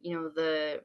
you 0.00 0.16
know, 0.16 0.30
the 0.34 0.80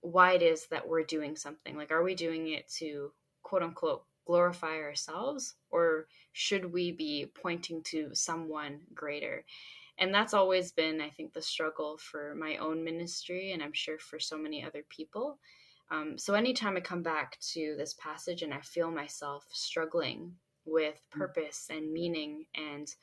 why 0.00 0.32
it 0.32 0.42
is 0.42 0.66
that 0.72 0.88
we're 0.88 1.04
doing 1.04 1.36
something. 1.36 1.76
Like, 1.76 1.92
are 1.92 2.02
we 2.02 2.16
doing 2.16 2.48
it 2.48 2.68
to 2.78 3.12
quote 3.44 3.62
unquote 3.62 4.02
glorify 4.26 4.76
ourselves 4.76 5.54
or 5.70 6.06
should 6.32 6.72
we 6.72 6.92
be 6.92 7.26
pointing 7.34 7.82
to 7.84 8.10
someone 8.14 8.80
greater? 8.94 9.44
And 9.98 10.12
that's 10.12 10.34
always 10.34 10.72
been, 10.72 11.00
I 11.00 11.08
think, 11.08 11.32
the 11.32 11.40
struggle 11.40 11.96
for 11.96 12.34
my 12.34 12.58
own 12.58 12.84
ministry, 12.84 13.52
and 13.52 13.62
I'm 13.62 13.72
sure 13.72 13.98
for 13.98 14.20
so 14.20 14.36
many 14.36 14.62
other 14.62 14.84
people. 14.90 15.38
Um, 15.90 16.18
so, 16.18 16.34
anytime 16.34 16.76
I 16.76 16.80
come 16.80 17.02
back 17.02 17.38
to 17.52 17.76
this 17.78 17.94
passage 17.94 18.42
and 18.42 18.52
I 18.52 18.60
feel 18.60 18.90
myself 18.90 19.46
struggling 19.52 20.34
with 20.66 21.00
mm. 21.14 21.18
purpose 21.18 21.68
and 21.70 21.92
meaning 21.92 22.44
and 22.54 22.94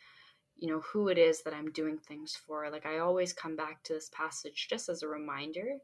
you 0.57 0.69
know 0.69 0.81
who 0.81 1.07
it 1.07 1.17
is 1.17 1.41
that 1.41 1.53
i'm 1.53 1.71
doing 1.71 1.97
things 1.97 2.35
for 2.35 2.69
like 2.69 2.85
i 2.85 2.99
always 2.99 3.33
come 3.33 3.55
back 3.55 3.81
to 3.83 3.93
this 3.93 4.09
passage 4.13 4.67
just 4.69 4.87
as 4.87 5.01
a 5.01 5.07
reminder 5.07 5.77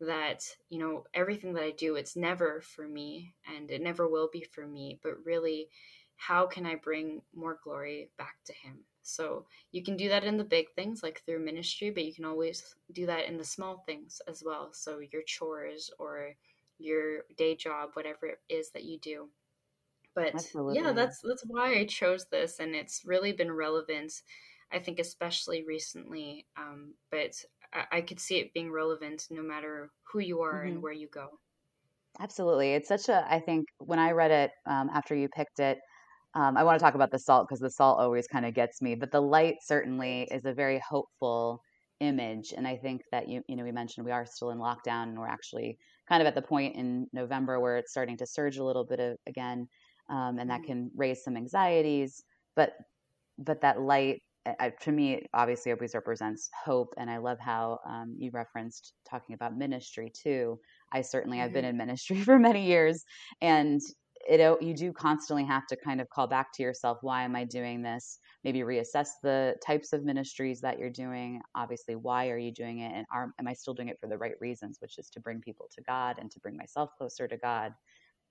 that 0.00 0.44
you 0.68 0.78
know 0.78 1.04
everything 1.14 1.54
that 1.54 1.62
i 1.62 1.70
do 1.70 1.96
it's 1.96 2.16
never 2.16 2.60
for 2.60 2.86
me 2.86 3.32
and 3.56 3.70
it 3.70 3.80
never 3.80 4.06
will 4.06 4.28
be 4.30 4.44
for 4.52 4.66
me 4.66 4.98
but 5.02 5.14
really 5.24 5.68
how 6.16 6.46
can 6.46 6.66
i 6.66 6.74
bring 6.74 7.20
more 7.34 7.58
glory 7.62 8.10
back 8.18 8.36
to 8.46 8.52
him? 8.52 8.78
So 9.02 9.46
you 9.70 9.84
can 9.84 9.96
do 9.96 10.08
that 10.08 10.24
in 10.24 10.36
the 10.36 10.44
big 10.44 10.66
things 10.74 11.02
like 11.02 11.22
through 11.24 11.44
ministry 11.44 11.90
but 11.90 12.04
you 12.04 12.12
can 12.12 12.24
always 12.24 12.74
do 12.92 13.06
that 13.06 13.26
in 13.28 13.36
the 13.36 13.44
small 13.44 13.84
things 13.86 14.20
as 14.26 14.42
well. 14.44 14.70
So 14.72 14.98
your 15.12 15.22
chores 15.22 15.90
or 15.98 16.34
your 16.78 17.20
day 17.36 17.54
job 17.54 17.90
whatever 17.94 18.26
it 18.26 18.38
is 18.48 18.70
that 18.70 18.84
you 18.84 18.98
do. 18.98 19.28
But 20.14 20.34
Absolutely. 20.34 20.76
yeah 20.76 20.92
that's 20.92 21.20
that's 21.20 21.44
why 21.46 21.78
i 21.78 21.84
chose 21.84 22.24
this 22.30 22.58
and 22.58 22.74
it's 22.74 23.02
really 23.04 23.32
been 23.32 23.52
relevant 23.52 24.22
i 24.72 24.78
think 24.78 24.98
especially 24.98 25.62
recently 25.62 26.46
um, 26.56 26.94
but 27.10 27.34
I, 27.92 28.00
could 28.00 28.20
see 28.20 28.36
it 28.36 28.52
being 28.54 28.70
relevant 28.70 29.26
no 29.30 29.42
matter 29.42 29.90
who 30.12 30.20
you 30.20 30.40
are 30.42 30.60
mm-hmm. 30.60 30.68
and 30.68 30.82
where 30.82 30.92
you 30.92 31.08
go. 31.08 31.28
Absolutely. 32.20 32.72
It's 32.72 32.88
such 32.88 33.08
a, 33.08 33.26
I 33.28 33.40
think 33.40 33.66
when 33.78 33.98
I 33.98 34.12
read 34.12 34.30
it 34.30 34.50
um, 34.66 34.90
after 34.92 35.14
you 35.14 35.28
picked 35.28 35.58
it, 35.60 35.78
um, 36.34 36.56
I 36.56 36.64
want 36.64 36.78
to 36.78 36.84
talk 36.84 36.94
about 36.94 37.10
the 37.10 37.18
salt 37.18 37.46
because 37.48 37.60
the 37.60 37.70
salt 37.70 37.98
always 37.98 38.26
kind 38.26 38.44
of 38.44 38.54
gets 38.54 38.82
me, 38.82 38.94
but 38.94 39.10
the 39.10 39.20
light 39.20 39.56
certainly 39.62 40.28
is 40.30 40.44
a 40.44 40.52
very 40.52 40.80
hopeful 40.86 41.60
image. 42.00 42.52
And 42.56 42.66
I 42.66 42.76
think 42.76 43.02
that 43.12 43.28
you, 43.28 43.42
you 43.48 43.56
know, 43.56 43.64
we 43.64 43.72
mentioned 43.72 44.04
we 44.04 44.12
are 44.12 44.26
still 44.26 44.50
in 44.50 44.58
lockdown 44.58 45.04
and 45.04 45.18
we're 45.18 45.28
actually 45.28 45.78
kind 46.08 46.20
of 46.20 46.26
at 46.26 46.34
the 46.34 46.42
point 46.42 46.76
in 46.76 47.06
November 47.12 47.58
where 47.60 47.78
it's 47.78 47.90
starting 47.90 48.18
to 48.18 48.26
surge 48.26 48.58
a 48.58 48.64
little 48.64 48.84
bit 48.84 49.00
of, 49.00 49.16
again, 49.26 49.66
um, 50.10 50.38
and 50.38 50.50
that 50.50 50.60
mm-hmm. 50.60 50.72
can 50.72 50.90
raise 50.94 51.22
some 51.24 51.36
anxieties. 51.36 52.22
But 52.54 52.72
but 53.38 53.60
that 53.60 53.80
light 53.80 54.22
To 54.82 54.92
me, 54.92 55.14
it 55.14 55.26
obviously 55.34 55.72
always 55.72 55.94
represents 55.94 56.48
hope. 56.64 56.94
And 56.96 57.10
I 57.10 57.18
love 57.18 57.38
how 57.40 57.80
um, 57.88 58.14
you 58.18 58.30
referenced 58.32 58.92
talking 59.08 59.34
about 59.34 59.56
ministry 59.56 60.12
too. 60.14 60.58
I 60.92 61.02
certainly 61.02 61.38
mm-hmm. 61.38 61.42
have 61.42 61.52
been 61.52 61.64
mm-hmm. 61.64 61.70
in 61.70 61.76
ministry 61.76 62.20
for 62.22 62.38
many 62.38 62.66
years, 62.66 63.04
and 63.40 63.80
it 64.28 64.62
you 64.62 64.74
do 64.74 64.92
constantly 64.92 65.44
have 65.44 65.66
to 65.66 65.76
kind 65.76 66.00
of 66.00 66.08
call 66.10 66.26
back 66.26 66.52
to 66.52 66.62
yourself 66.62 66.98
why 67.02 67.22
am 67.22 67.36
i 67.36 67.44
doing 67.44 67.82
this 67.82 68.18
maybe 68.44 68.60
reassess 68.60 69.08
the 69.22 69.54
types 69.64 69.92
of 69.92 70.04
ministries 70.04 70.60
that 70.60 70.78
you're 70.78 70.90
doing 70.90 71.40
obviously 71.54 71.94
why 71.94 72.28
are 72.28 72.38
you 72.38 72.52
doing 72.52 72.80
it 72.80 72.92
and 72.94 73.06
are, 73.12 73.30
am 73.38 73.46
i 73.46 73.52
still 73.52 73.74
doing 73.74 73.88
it 73.88 73.98
for 74.00 74.08
the 74.08 74.18
right 74.18 74.34
reasons 74.40 74.78
which 74.80 74.98
is 74.98 75.08
to 75.08 75.20
bring 75.20 75.40
people 75.40 75.68
to 75.74 75.82
god 75.82 76.16
and 76.18 76.30
to 76.30 76.40
bring 76.40 76.56
myself 76.56 76.90
closer 76.98 77.28
to 77.28 77.36
god 77.36 77.72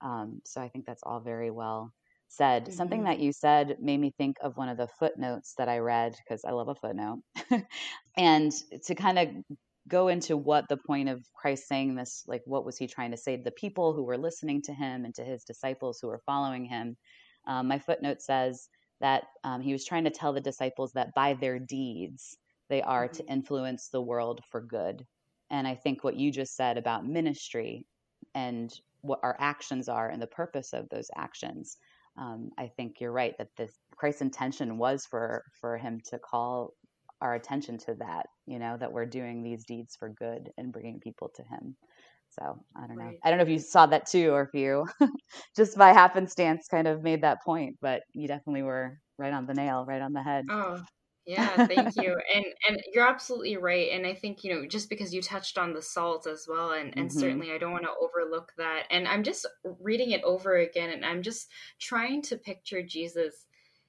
um, 0.02 0.40
so 0.44 0.60
i 0.60 0.68
think 0.68 0.84
that's 0.84 1.02
all 1.04 1.20
very 1.20 1.50
well 1.50 1.92
said 2.28 2.64
mm-hmm. 2.64 2.72
something 2.72 3.04
that 3.04 3.18
you 3.18 3.32
said 3.32 3.76
made 3.80 4.00
me 4.00 4.12
think 4.18 4.36
of 4.42 4.56
one 4.56 4.68
of 4.68 4.76
the 4.76 4.88
footnotes 4.98 5.54
that 5.58 5.68
i 5.68 5.78
read 5.78 6.14
because 6.24 6.44
i 6.44 6.50
love 6.50 6.68
a 6.68 6.74
footnote 6.74 7.20
and 8.16 8.52
to 8.84 8.94
kind 8.94 9.18
of 9.18 9.28
go 9.88 10.08
into 10.08 10.36
what 10.36 10.68
the 10.68 10.76
point 10.76 11.08
of 11.08 11.24
Christ 11.34 11.68
saying 11.68 11.94
this, 11.94 12.24
like 12.26 12.42
what 12.44 12.64
was 12.64 12.76
he 12.76 12.86
trying 12.86 13.12
to 13.12 13.16
say 13.16 13.36
to 13.36 13.42
the 13.42 13.50
people 13.52 13.92
who 13.92 14.02
were 14.02 14.18
listening 14.18 14.62
to 14.62 14.72
him 14.72 15.04
and 15.04 15.14
to 15.14 15.24
his 15.24 15.44
disciples 15.44 15.98
who 16.00 16.08
were 16.08 16.22
following 16.26 16.64
him. 16.64 16.96
Um, 17.46 17.68
my 17.68 17.78
footnote 17.78 18.20
says 18.20 18.68
that 19.00 19.24
um, 19.44 19.60
he 19.60 19.72
was 19.72 19.84
trying 19.84 20.04
to 20.04 20.10
tell 20.10 20.32
the 20.32 20.40
disciples 20.40 20.92
that 20.92 21.14
by 21.14 21.34
their 21.34 21.58
deeds, 21.58 22.36
they 22.68 22.82
are 22.82 23.06
mm-hmm. 23.06 23.16
to 23.16 23.32
influence 23.32 23.88
the 23.88 24.02
world 24.02 24.40
for 24.50 24.60
good. 24.60 25.04
And 25.50 25.68
I 25.68 25.76
think 25.76 26.02
what 26.02 26.16
you 26.16 26.32
just 26.32 26.56
said 26.56 26.78
about 26.78 27.06
ministry 27.06 27.86
and 28.34 28.72
what 29.02 29.20
our 29.22 29.36
actions 29.38 29.88
are 29.88 30.08
and 30.08 30.20
the 30.20 30.26
purpose 30.26 30.72
of 30.72 30.88
those 30.88 31.08
actions. 31.14 31.76
Um, 32.18 32.50
I 32.58 32.70
think 32.76 33.00
you're 33.00 33.12
right 33.12 33.34
that 33.38 33.48
this 33.56 33.72
Christ's 33.96 34.22
intention 34.22 34.78
was 34.78 35.06
for 35.06 35.44
for 35.60 35.76
him 35.76 36.00
to 36.10 36.18
call 36.18 36.74
our 37.20 37.34
attention 37.34 37.78
to 37.78 37.94
that, 37.94 38.26
you 38.46 38.58
know, 38.58 38.76
that 38.78 38.92
we're 38.92 39.06
doing 39.06 39.42
these 39.42 39.64
deeds 39.64 39.96
for 39.96 40.08
good 40.10 40.50
and 40.58 40.72
bringing 40.72 41.00
people 41.00 41.30
to 41.34 41.42
Him. 41.42 41.76
So 42.28 42.58
I 42.76 42.86
don't 42.86 42.98
know. 42.98 43.04
Right. 43.04 43.18
I 43.24 43.30
don't 43.30 43.38
know 43.38 43.44
if 43.44 43.50
you 43.50 43.58
saw 43.58 43.86
that 43.86 44.06
too, 44.06 44.30
or 44.30 44.42
if 44.42 44.54
you 44.54 44.86
just 45.56 45.78
by 45.78 45.92
happenstance 45.92 46.66
kind 46.68 46.86
of 46.86 47.02
made 47.02 47.22
that 47.22 47.42
point, 47.42 47.76
but 47.80 48.02
you 48.12 48.28
definitely 48.28 48.62
were 48.62 48.98
right 49.18 49.32
on 49.32 49.46
the 49.46 49.54
nail, 49.54 49.84
right 49.86 50.02
on 50.02 50.12
the 50.12 50.22
head. 50.22 50.44
Oh, 50.50 50.82
yeah, 51.26 51.66
thank 51.66 51.96
you. 52.02 52.16
and 52.34 52.44
and 52.68 52.80
you're 52.92 53.06
absolutely 53.06 53.56
right. 53.56 53.90
And 53.90 54.06
I 54.06 54.14
think, 54.14 54.44
you 54.44 54.54
know, 54.54 54.66
just 54.66 54.88
because 54.88 55.12
you 55.12 55.20
touched 55.20 55.58
on 55.58 55.74
the 55.74 55.82
salt 55.82 56.26
as 56.26 56.46
well, 56.48 56.70
and, 56.72 56.96
and 56.96 57.10
mm-hmm. 57.10 57.18
certainly 57.18 57.52
I 57.52 57.58
don't 57.58 57.72
want 57.72 57.84
to 57.84 57.90
overlook 58.00 58.52
that. 58.58 58.84
And 58.90 59.08
I'm 59.08 59.24
just 59.24 59.46
reading 59.80 60.12
it 60.12 60.22
over 60.22 60.56
again 60.56 60.90
and 60.90 61.04
I'm 61.04 61.22
just 61.22 61.48
trying 61.80 62.22
to 62.22 62.36
picture 62.36 62.82
Jesus 62.82 63.46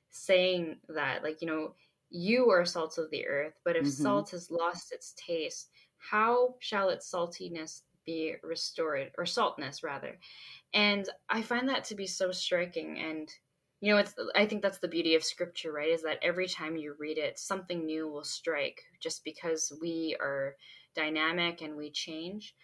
saying 0.10 0.77
that, 0.89 1.24
like, 1.24 1.41
you 1.41 1.48
know, 1.48 1.75
you 2.10 2.50
are 2.50 2.65
salt 2.65 2.98
of 2.98 3.12
the 3.12 3.27
earth, 3.27 3.53
but 3.63 3.75
if 3.75 3.84
mm-hmm. 3.84 4.03
salt 4.03 4.32
has 4.32 4.50
lost 4.50 4.91
its 4.91 5.13
taste, 5.15 5.70
how 5.98 6.56
shall 6.60 6.89
its 6.89 7.12
saltiness 7.12 7.82
be 8.06 8.36
restored, 8.41 9.12
or 9.17 9.25
saltness 9.25 9.84
rather? 9.84 10.17
And 10.74 11.08
I 11.29 11.41
find 11.41 11.70
that 11.70 11.84
to 11.86 11.96
be 11.96 12.08
so 12.08 12.32
striking. 12.32 12.98
And 12.98 13.29
you 13.79 13.93
know, 13.93 14.00
it's 14.00 14.15
I 14.36 14.46
think 14.46 14.62
that's 14.62 14.79
the 14.79 14.88
beauty 14.88 15.15
of 15.15 15.24
scripture, 15.24 15.72
right? 15.72 15.89
Is 15.89 16.03
that 16.03 16.19
every 16.22 16.48
time 16.48 16.77
you 16.77 16.96
read 16.98 17.17
it, 17.17 17.38
something 17.38 17.86
new 17.86 18.07
will 18.07 18.24
strike, 18.24 18.81
just 19.00 19.24
because 19.24 19.72
we 19.81 20.15
are 20.19 20.55
dynamic 20.96 21.62
and 21.62 21.75
we 21.75 21.91
change. 21.91 22.55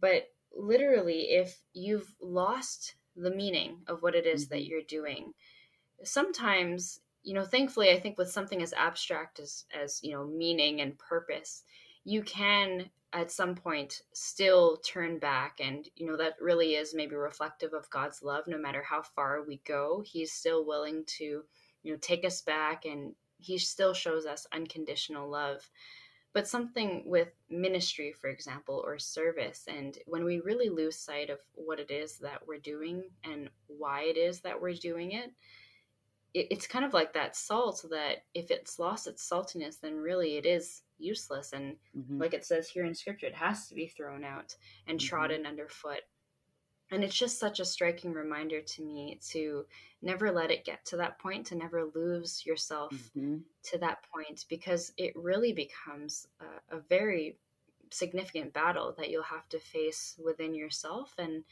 But 0.00 0.24
literally, 0.56 1.30
if 1.30 1.60
you've 1.72 2.12
lost 2.20 2.94
the 3.14 3.30
meaning 3.30 3.78
of 3.86 4.02
what 4.02 4.14
it 4.14 4.26
is 4.26 4.46
mm-hmm. 4.46 4.54
that 4.54 4.64
you're 4.64 4.82
doing, 4.82 5.32
sometimes 6.02 7.00
you 7.22 7.34
know 7.34 7.44
thankfully 7.44 7.90
i 7.90 7.98
think 7.98 8.16
with 8.16 8.30
something 8.30 8.62
as 8.62 8.72
abstract 8.72 9.40
as 9.40 9.64
as 9.78 10.00
you 10.02 10.12
know 10.12 10.24
meaning 10.24 10.80
and 10.80 10.98
purpose 10.98 11.64
you 12.04 12.22
can 12.22 12.88
at 13.12 13.30
some 13.30 13.54
point 13.54 14.02
still 14.12 14.76
turn 14.78 15.18
back 15.18 15.60
and 15.60 15.88
you 15.96 16.06
know 16.06 16.16
that 16.16 16.34
really 16.40 16.74
is 16.74 16.94
maybe 16.94 17.14
reflective 17.14 17.72
of 17.72 17.88
god's 17.88 18.22
love 18.22 18.44
no 18.46 18.58
matter 18.58 18.82
how 18.82 19.00
far 19.00 19.42
we 19.46 19.60
go 19.66 20.02
he's 20.06 20.30
still 20.30 20.66
willing 20.66 21.02
to 21.06 21.42
you 21.82 21.92
know 21.92 21.98
take 22.02 22.24
us 22.24 22.42
back 22.42 22.84
and 22.84 23.14
he 23.38 23.58
still 23.58 23.94
shows 23.94 24.26
us 24.26 24.46
unconditional 24.52 25.28
love. 25.28 25.70
But 26.34 26.46
something 26.46 27.02
with 27.06 27.28
ministry 27.48 28.12
for 28.12 28.28
example 28.28 28.82
or 28.84 28.98
service 28.98 29.64
and 29.66 29.98
when 30.06 30.24
we 30.24 30.40
really 30.40 30.68
lose 30.68 30.96
sight 30.96 31.30
of 31.30 31.38
what 31.54 31.80
it 31.80 31.90
is 31.90 32.18
that 32.18 32.46
we're 32.46 32.58
doing 32.58 33.04
and 33.24 33.48
why 33.66 34.02
it 34.02 34.16
is 34.16 34.40
that 34.40 34.60
we're 34.60 34.74
doing 34.74 35.12
it 35.12 35.32
it, 36.34 36.48
it's 36.50 36.66
kind 36.66 36.84
of 36.84 36.92
like 36.92 37.14
that 37.14 37.34
salt 37.34 37.84
that 37.90 38.24
if 38.34 38.50
it's 38.50 38.78
lost 38.78 39.06
its 39.06 39.28
saltiness, 39.28 39.80
then 39.80 39.96
really 39.96 40.36
it 40.36 40.44
is 40.44 40.82
useless. 40.98 41.52
And 41.52 41.76
mm-hmm. 41.96 42.20
like 42.20 42.34
it 42.34 42.44
says 42.44 42.68
here 42.68 42.84
in 42.84 42.94
scripture, 42.94 43.26
it 43.26 43.34
has 43.34 43.68
to 43.68 43.74
be 43.74 43.86
thrown 43.86 44.24
out 44.24 44.56
and 44.86 44.98
mm-hmm. 44.98 45.06
trodden 45.06 45.46
underfoot. 45.46 46.02
And 46.90 47.04
it's 47.04 47.16
just 47.16 47.38
such 47.38 47.60
a 47.60 47.66
striking 47.66 48.14
reminder 48.14 48.62
to 48.62 48.82
me 48.82 49.18
to 49.30 49.66
never 50.00 50.32
let 50.32 50.50
it 50.50 50.64
get 50.64 50.84
to 50.86 50.96
that 50.96 51.18
point, 51.18 51.46
to 51.46 51.54
never 51.54 51.84
lose 51.94 52.46
yourself 52.46 52.92
mm-hmm. 52.92 53.38
to 53.64 53.78
that 53.78 53.98
point, 54.14 54.46
because 54.48 54.92
it 54.96 55.12
really 55.14 55.52
becomes 55.52 56.26
a, 56.40 56.76
a 56.76 56.80
very 56.88 57.36
significant 57.90 58.52
battle 58.52 58.94
that 58.96 59.10
you'll 59.10 59.22
have 59.22 59.48
to 59.48 59.58
face 59.58 60.18
within 60.22 60.54
yourself 60.54 61.14
and 61.18 61.44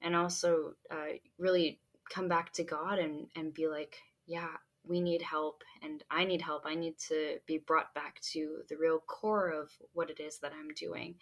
and 0.00 0.16
also 0.16 0.74
uh, 0.90 1.12
really 1.38 1.78
come 2.10 2.28
back 2.28 2.52
to 2.52 2.64
God 2.64 2.98
and 2.98 3.26
and 3.36 3.54
be 3.54 3.68
like, 3.68 3.98
yeah, 4.26 4.48
we 4.86 5.00
need 5.00 5.22
help 5.22 5.62
and 5.82 6.02
I 6.10 6.24
need 6.24 6.42
help. 6.42 6.64
I 6.66 6.74
need 6.74 6.98
to 7.08 7.38
be 7.46 7.58
brought 7.58 7.94
back 7.94 8.20
to 8.32 8.58
the 8.68 8.76
real 8.76 8.98
core 8.98 9.50
of 9.50 9.70
what 9.92 10.10
it 10.10 10.20
is 10.20 10.38
that 10.38 10.52
I'm 10.52 10.68
doing. 10.74 11.16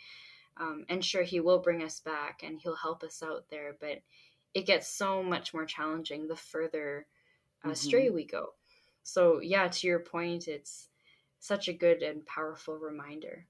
Um, 0.59 0.85
and 0.89 1.05
sure, 1.05 1.23
he 1.23 1.41
will 1.41 1.59
bring 1.59 1.83
us 1.83 2.01
back 2.01 2.43
and 2.43 2.61
he'll 2.61 2.77
help 2.77 3.03
us 3.03 3.23
out 3.23 3.45
there, 3.51 3.77
but 3.81 4.03
it 4.55 4.67
gets 4.67 4.89
so 4.89 5.23
much 5.23 5.55
more 5.55 5.65
challenging 5.65 6.27
the 6.27 6.37
further 6.37 7.07
uh, 7.65 7.69
mm-hmm. 7.69 7.75
stray 7.75 8.11
we 8.11 8.25
go. 8.25 8.49
So, 9.03 9.41
yeah, 9.41 9.69
to 9.69 9.87
your 9.87 10.01
point, 10.01 10.49
it's 10.49 10.89
such 11.39 11.69
a 11.69 11.73
good 11.73 12.03
and 12.03 12.25
powerful 12.27 12.77
reminder. 12.77 13.47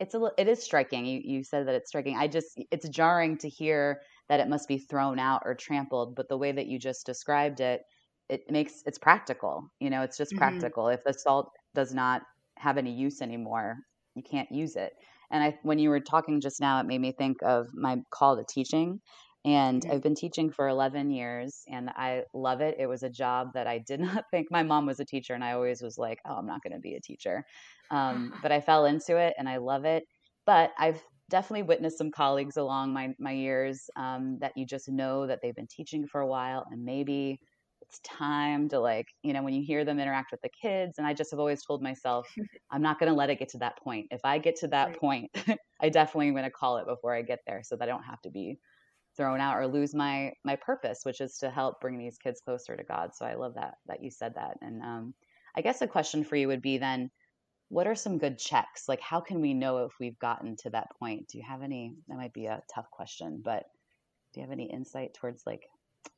It's 0.00 0.14
a 0.14 0.30
it 0.36 0.48
is 0.48 0.62
striking. 0.62 1.06
You 1.06 1.20
you 1.24 1.44
said 1.44 1.68
that 1.68 1.74
it's 1.76 1.88
striking. 1.88 2.16
I 2.16 2.26
just 2.26 2.60
it's 2.72 2.88
jarring 2.88 3.38
to 3.38 3.48
hear 3.48 4.00
that 4.28 4.40
it 4.40 4.48
must 4.48 4.66
be 4.66 4.78
thrown 4.78 5.18
out 5.20 5.42
or 5.44 5.54
trampled, 5.54 6.16
but 6.16 6.28
the 6.28 6.36
way 6.36 6.50
that 6.50 6.66
you 6.66 6.78
just 6.78 7.06
described 7.06 7.60
it, 7.60 7.82
it 8.28 8.42
makes 8.50 8.82
it's 8.86 8.98
practical 8.98 9.70
you 9.80 9.90
know 9.90 10.02
it's 10.02 10.16
just 10.16 10.32
mm-hmm. 10.32 10.38
practical. 10.38 10.88
If 10.88 11.04
the 11.04 11.12
salt 11.12 11.50
does 11.74 11.92
not 11.94 12.22
have 12.58 12.78
any 12.78 12.92
use 12.92 13.20
anymore 13.20 13.76
you 14.14 14.22
can't 14.22 14.50
use 14.50 14.76
it. 14.76 14.92
And 15.30 15.42
i 15.42 15.58
when 15.62 15.78
you 15.78 15.90
were 15.90 16.00
talking 16.00 16.40
just 16.40 16.60
now 16.60 16.80
it 16.80 16.86
made 16.86 17.00
me 17.00 17.12
think 17.12 17.38
of 17.42 17.66
my 17.74 17.98
call 18.10 18.36
to 18.36 18.44
teaching 18.48 19.00
and 19.44 19.82
mm-hmm. 19.82 19.92
i've 19.92 20.02
been 20.02 20.14
teaching 20.14 20.50
for 20.50 20.68
11 20.68 21.10
years 21.10 21.62
and 21.68 21.90
i 21.90 22.22
love 22.32 22.60
it. 22.60 22.76
It 22.78 22.86
was 22.86 23.02
a 23.02 23.10
job 23.10 23.48
that 23.54 23.66
i 23.66 23.78
did 23.78 24.00
not 24.08 24.24
think 24.30 24.48
my 24.50 24.62
mom 24.62 24.86
was 24.86 25.00
a 25.00 25.04
teacher 25.04 25.34
and 25.34 25.44
i 25.44 25.52
always 25.52 25.82
was 25.82 25.98
like 25.98 26.18
oh 26.26 26.34
i'm 26.34 26.46
not 26.46 26.62
going 26.62 26.74
to 26.74 26.80
be 26.80 26.94
a 26.94 27.00
teacher. 27.00 27.44
Um, 27.90 28.32
but 28.42 28.52
i 28.52 28.60
fell 28.60 28.86
into 28.86 29.16
it 29.16 29.34
and 29.38 29.48
i 29.48 29.56
love 29.56 29.84
it. 29.84 30.04
But 30.46 30.70
i've 30.78 31.02
definitely 31.30 31.62
witnessed 31.62 31.98
some 31.98 32.10
colleagues 32.10 32.56
along 32.56 32.92
my, 32.92 33.14
my 33.18 33.32
years 33.32 33.88
um, 33.96 34.38
that 34.40 34.52
you 34.56 34.66
just 34.66 34.88
know 34.88 35.26
that 35.26 35.40
they've 35.42 35.54
been 35.54 35.66
teaching 35.66 36.06
for 36.06 36.20
a 36.20 36.26
while 36.26 36.66
and 36.70 36.84
maybe 36.84 37.40
it's 37.94 38.08
time 38.08 38.68
to 38.68 38.80
like 38.80 39.06
you 39.22 39.32
know 39.32 39.42
when 39.42 39.54
you 39.54 39.62
hear 39.62 39.84
them 39.84 40.00
interact 40.00 40.32
with 40.32 40.40
the 40.42 40.48
kids 40.60 40.98
and 40.98 41.06
i 41.06 41.14
just 41.14 41.30
have 41.30 41.40
always 41.40 41.64
told 41.64 41.82
myself 41.82 42.28
i'm 42.70 42.82
not 42.82 42.98
going 42.98 43.10
to 43.10 43.16
let 43.16 43.30
it 43.30 43.38
get 43.38 43.48
to 43.48 43.58
that 43.58 43.76
point. 43.78 44.06
If 44.10 44.20
i 44.24 44.38
get 44.38 44.56
to 44.56 44.68
that 44.68 44.88
right. 44.88 44.98
point 44.98 45.30
i 45.80 45.88
definitely 45.88 46.28
am 46.28 46.34
going 46.34 46.44
to 46.44 46.50
call 46.50 46.78
it 46.78 46.86
before 46.86 47.14
i 47.14 47.22
get 47.22 47.40
there 47.46 47.62
so 47.62 47.76
that 47.76 47.84
i 47.84 47.90
don't 47.90 48.04
have 48.04 48.20
to 48.22 48.30
be 48.30 48.58
thrown 49.16 49.40
out 49.40 49.56
or 49.56 49.66
lose 49.66 49.94
my 49.94 50.32
my 50.44 50.56
purpose 50.56 51.00
which 51.04 51.20
is 51.20 51.38
to 51.38 51.50
help 51.50 51.80
bring 51.80 51.98
these 51.98 52.18
kids 52.18 52.40
closer 52.44 52.76
to 52.76 52.82
god 52.82 53.14
so 53.14 53.24
i 53.24 53.34
love 53.34 53.54
that 53.54 53.74
that 53.86 54.02
you 54.02 54.10
said 54.10 54.34
that 54.34 54.56
and 54.60 54.82
um, 54.82 55.14
i 55.56 55.60
guess 55.60 55.82
a 55.82 55.86
question 55.86 56.24
for 56.24 56.36
you 56.36 56.48
would 56.48 56.62
be 56.62 56.78
then 56.78 57.10
what 57.70 57.86
are 57.86 57.94
some 57.94 58.18
good 58.18 58.38
checks? 58.38 58.84
Like 58.88 59.00
how 59.00 59.20
can 59.20 59.40
we 59.40 59.54
know 59.54 59.86
if 59.86 59.92
we've 59.98 60.18
gotten 60.18 60.54
to 60.58 60.70
that 60.70 60.88
point? 61.00 61.26
Do 61.28 61.38
you 61.38 61.44
have 61.48 61.62
any 61.62 61.94
that 62.06 62.16
might 62.16 62.34
be 62.34 62.44
a 62.44 62.62
tough 62.72 62.88
question 62.90 63.40
but 63.42 63.64
do 64.32 64.40
you 64.40 64.46
have 64.46 64.52
any 64.52 64.70
insight 64.70 65.14
towards 65.14 65.42
like 65.46 65.62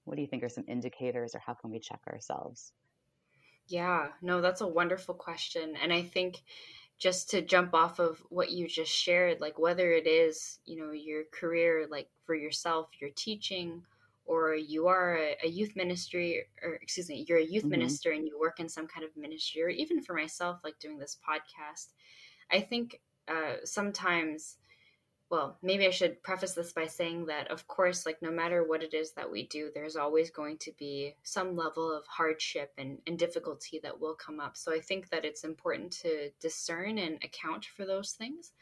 what 0.05 0.17
do 0.17 0.23
you 0.23 0.29
think 0.29 0.43
are 0.43 0.49
some 0.49 0.65
indicators 0.69 1.35
or 1.35 1.39
how 1.39 1.55
can 1.55 1.71
we 1.71 1.79
check 1.79 2.01
ourselves? 2.09 2.73
Yeah, 3.69 4.09
no, 4.23 4.41
that's 4.41 4.61
a 4.61 4.67
wonderful 4.67 5.15
question. 5.15 5.75
And 5.83 5.93
I 5.93 6.03
think 6.03 6.43
just 6.99 7.31
to 7.31 7.43
jump 7.43 7.75
off 7.75 7.99
of 7.99 8.23
what 8.31 8.51
you 8.51 8.69
just 8.69 8.93
shared, 8.93 9.41
like 9.41 9.59
whether 9.59 9.93
it 9.93 10.07
is, 10.07 10.61
you 10.65 10.77
know, 10.77 10.93
your 10.93 11.25
career, 11.33 11.87
like 11.91 12.09
for 12.25 12.35
yourself, 12.35 12.89
you're 13.01 13.11
teaching, 13.11 13.83
or 14.25 14.55
you 14.55 14.89
are 14.89 15.17
a, 15.17 15.37
a 15.45 15.49
youth 15.49 15.77
ministry, 15.77 16.45
or 16.63 16.75
excuse 16.75 17.09
me, 17.09 17.25
you're 17.29 17.39
a 17.39 17.45
youth 17.45 17.65
mm-hmm. 17.65 17.73
minister 17.73 18.13
and 18.13 18.27
you 18.27 18.39
work 18.39 18.61
in 18.61 18.69
some 18.69 18.87
kind 18.87 19.05
of 19.05 19.17
ministry, 19.17 19.63
or 19.63 19.69
even 19.69 20.03
for 20.03 20.15
myself, 20.15 20.61
like 20.65 20.79
doing 20.79 20.99
this 20.99 21.17
podcast, 21.29 21.89
I 22.51 22.61
think 22.61 23.01
uh, 23.29 23.57
sometimes 23.65 24.57
well, 25.29 25.59
maybe 25.61 25.87
I 25.87 25.91
should 25.91 26.23
preface 26.23 26.55
this 26.55 26.73
by 26.73 26.87
saying 26.87 27.27
that, 27.27 27.51
of 27.51 27.67
course, 27.67 28.07
like 28.07 28.23
no 28.23 28.31
matter 28.31 28.63
what 28.63 28.83
it 28.83 28.95
is 28.95 29.13
that 29.13 29.31
we 29.31 29.47
do, 29.49 29.71
there's 29.75 29.97
always 29.97 30.31
going 30.31 30.59
to 30.59 30.73
be 30.79 31.17
some 31.25 31.57
level 31.57 31.93
of 31.93 32.07
hardship 32.07 32.73
and, 32.79 32.99
and 33.09 33.19
difficulty 33.19 33.81
that 33.83 34.01
will 34.01 34.15
come 34.15 34.39
up. 34.39 34.57
So 34.57 34.73
I 34.73 34.79
think 34.79 35.09
that 35.09 35.25
it's 35.25 35.43
important 35.43 35.91
to 36.03 36.31
discern 36.41 36.99
and 36.99 37.17
account 37.25 37.65
for 37.65 37.85
those 37.85 38.13
things. 38.13 38.53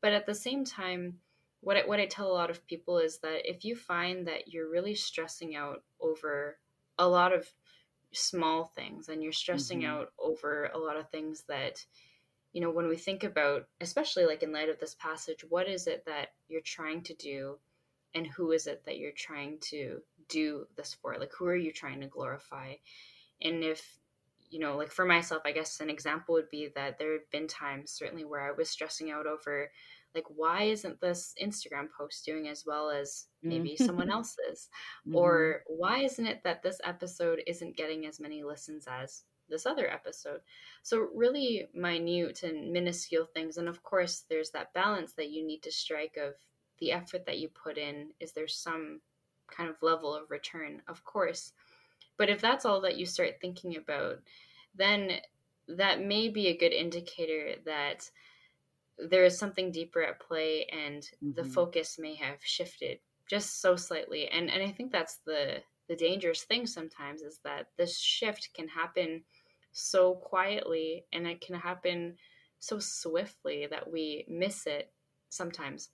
But 0.00 0.12
at 0.12 0.24
the 0.24 0.34
same 0.34 0.64
time, 0.64 1.18
what 1.60 1.78
I, 1.78 1.80
what 1.80 1.98
I 1.98 2.06
tell 2.06 2.28
a 2.28 2.32
lot 2.32 2.50
of 2.50 2.64
people 2.66 2.98
is 2.98 3.18
that 3.18 3.50
if 3.50 3.64
you 3.64 3.74
find 3.74 4.28
that 4.28 4.52
you're 4.52 4.70
really 4.70 4.94
stressing 4.94 5.56
out 5.56 5.82
over 6.00 6.58
a 6.96 7.08
lot 7.08 7.32
of 7.32 7.48
small 8.12 8.66
things 8.66 9.08
and 9.08 9.20
you're 9.20 9.32
stressing 9.32 9.80
mm-hmm. 9.80 9.90
out 9.90 10.12
over 10.18 10.70
a 10.74 10.78
lot 10.78 10.96
of 10.96 11.10
things 11.10 11.42
that 11.48 11.84
you 12.54 12.60
know 12.60 12.70
when 12.70 12.88
we 12.88 12.96
think 12.96 13.24
about 13.24 13.66
especially 13.82 14.24
like 14.24 14.42
in 14.42 14.52
light 14.52 14.70
of 14.70 14.78
this 14.78 14.94
passage 14.94 15.44
what 15.50 15.68
is 15.68 15.86
it 15.86 16.04
that 16.06 16.28
you're 16.48 16.62
trying 16.64 17.02
to 17.02 17.14
do 17.14 17.58
and 18.14 18.26
who 18.28 18.52
is 18.52 18.66
it 18.66 18.82
that 18.86 18.96
you're 18.96 19.12
trying 19.14 19.58
to 19.60 19.98
do 20.28 20.66
this 20.76 20.96
for 21.02 21.16
like 21.18 21.32
who 21.36 21.46
are 21.46 21.56
you 21.56 21.72
trying 21.72 22.00
to 22.00 22.06
glorify 22.06 22.72
and 23.42 23.62
if 23.62 23.98
you 24.50 24.60
know 24.60 24.76
like 24.76 24.90
for 24.90 25.04
myself 25.04 25.42
i 25.44 25.52
guess 25.52 25.80
an 25.80 25.90
example 25.90 26.34
would 26.34 26.48
be 26.48 26.68
that 26.74 26.98
there 26.98 27.12
have 27.12 27.30
been 27.32 27.48
times 27.48 27.90
certainly 27.90 28.24
where 28.24 28.40
i 28.40 28.52
was 28.52 28.70
stressing 28.70 29.10
out 29.10 29.26
over 29.26 29.68
like 30.14 30.24
why 30.28 30.62
isn't 30.62 31.00
this 31.00 31.34
instagram 31.42 31.88
post 31.98 32.24
doing 32.24 32.46
as 32.46 32.64
well 32.64 32.88
as 32.88 33.26
maybe 33.42 33.70
mm-hmm. 33.74 33.84
someone 33.84 34.10
else's 34.10 34.68
mm-hmm. 35.06 35.16
or 35.16 35.62
why 35.66 35.98
isn't 35.98 36.26
it 36.26 36.40
that 36.44 36.62
this 36.62 36.80
episode 36.84 37.40
isn't 37.48 37.76
getting 37.76 38.06
as 38.06 38.20
many 38.20 38.44
listens 38.44 38.86
as 38.88 39.24
this 39.48 39.66
other 39.66 39.90
episode. 39.90 40.40
So 40.82 41.08
really 41.14 41.68
minute 41.74 42.42
and 42.42 42.72
minuscule 42.72 43.26
things 43.26 43.56
and 43.56 43.68
of 43.68 43.82
course 43.82 44.24
there's 44.28 44.50
that 44.50 44.72
balance 44.74 45.12
that 45.14 45.30
you 45.30 45.46
need 45.46 45.62
to 45.62 45.72
strike 45.72 46.16
of 46.16 46.34
the 46.78 46.92
effort 46.92 47.26
that 47.26 47.38
you 47.38 47.48
put 47.48 47.78
in. 47.78 48.10
Is 48.20 48.32
there 48.32 48.48
some 48.48 49.00
kind 49.48 49.68
of 49.68 49.82
level 49.82 50.14
of 50.14 50.30
return? 50.30 50.82
Of 50.88 51.04
course. 51.04 51.52
But 52.16 52.30
if 52.30 52.40
that's 52.40 52.64
all 52.64 52.80
that 52.82 52.96
you 52.96 53.06
start 53.06 53.40
thinking 53.40 53.76
about 53.76 54.20
then 54.76 55.12
that 55.68 56.02
may 56.02 56.28
be 56.28 56.48
a 56.48 56.56
good 56.56 56.72
indicator 56.72 57.54
that 57.64 58.10
there 58.98 59.24
is 59.24 59.38
something 59.38 59.72
deeper 59.72 60.02
at 60.02 60.20
play 60.20 60.66
and 60.66 61.02
mm-hmm. 61.02 61.32
the 61.34 61.44
focus 61.44 61.98
may 61.98 62.14
have 62.14 62.38
shifted 62.42 62.98
just 63.26 63.60
so 63.60 63.76
slightly. 63.76 64.28
And 64.28 64.50
and 64.50 64.62
i 64.62 64.70
think 64.70 64.92
that's 64.92 65.16
the 65.26 65.62
the 65.88 65.96
dangerous 65.96 66.42
thing 66.44 66.66
sometimes 66.66 67.22
is 67.22 67.40
that 67.44 67.68
this 67.76 67.98
shift 67.98 68.50
can 68.54 68.68
happen 68.68 69.22
so 69.74 70.14
quietly 70.14 71.04
and 71.12 71.26
it 71.26 71.42
can 71.42 71.56
happen 71.56 72.16
so 72.58 72.78
swiftly 72.78 73.66
that 73.66 73.92
we 73.92 74.24
miss 74.26 74.66
it 74.66 74.90
sometimes. 75.28 75.90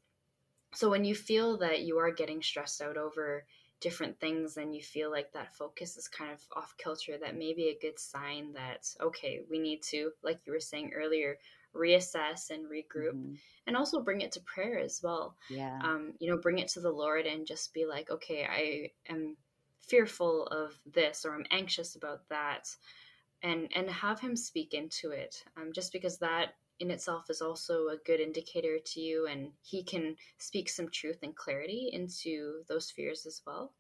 So 0.73 0.89
when 0.89 1.05
you 1.05 1.17
feel 1.17 1.57
that 1.59 1.81
you 1.81 1.99
are 1.99 2.13
getting 2.13 2.43
stressed 2.43 2.81
out 2.81 2.97
over 2.97 3.45
different 3.81 4.21
things 4.21 4.59
and 4.59 4.75
you 4.75 4.83
feel 4.83 5.11
like 5.11 5.33
that 5.33 5.57
focus 5.57 5.97
is 5.97 6.07
kind 6.07 6.31
of 6.31 6.41
off 6.55 6.75
kilter 6.77 7.17
that 7.19 7.35
may 7.35 7.55
be 7.55 7.69
a 7.69 7.79
good 7.81 7.99
sign 7.99 8.53
that 8.53 8.87
okay 9.01 9.41
we 9.51 9.59
need 9.59 9.83
to 9.83 10.11
like 10.23 10.39
you 10.45 10.53
were 10.53 10.61
saying 10.61 10.93
earlier 10.95 11.39
reassess 11.75 12.51
and 12.51 12.67
regroup 12.67 13.15
mm-hmm. 13.15 13.35
and 13.67 13.77
also 13.77 14.03
bring 14.03 14.21
it 14.21 14.33
to 14.33 14.41
prayer 14.41 14.79
as 14.79 15.01
well. 15.03 15.35
Yeah. 15.49 15.79
Um 15.83 16.13
you 16.21 16.31
know 16.31 16.37
bring 16.37 16.59
it 16.59 16.69
to 16.69 16.81
the 16.81 16.91
lord 16.91 17.27
and 17.27 17.47
just 17.47 17.73
be 17.73 17.87
like 17.87 18.11
okay 18.11 18.45
i 18.45 19.13
am 19.13 19.37
fearful 19.81 20.47
of 20.49 20.79
this 20.93 21.25
or 21.25 21.35
i'm 21.35 21.47
anxious 21.51 21.97
about 21.97 22.29
that 22.29 22.69
and 23.43 23.69
and 23.75 23.89
have 23.91 24.21
him 24.21 24.37
speak 24.37 24.75
into 24.75 25.11
it 25.11 25.45
um 25.57 25.73
just 25.73 25.93
because 25.93 26.19
that 26.19 26.55
in 26.79 26.91
itself 26.91 27.29
is 27.29 27.43
also 27.43 27.89
a 27.89 27.99
good 28.07 28.21
indicator 28.21 28.79
to 28.79 29.01
you 29.01 29.27
and 29.27 29.51
he 29.63 29.83
can 29.83 30.17
speak 30.39 30.69
some 30.69 30.89
truth 30.89 31.19
and 31.23 31.37
clarity 31.37 31.91
into 31.93 32.63
those 32.69 32.91
fears 32.91 33.27
as 33.27 33.43
well 33.47 33.73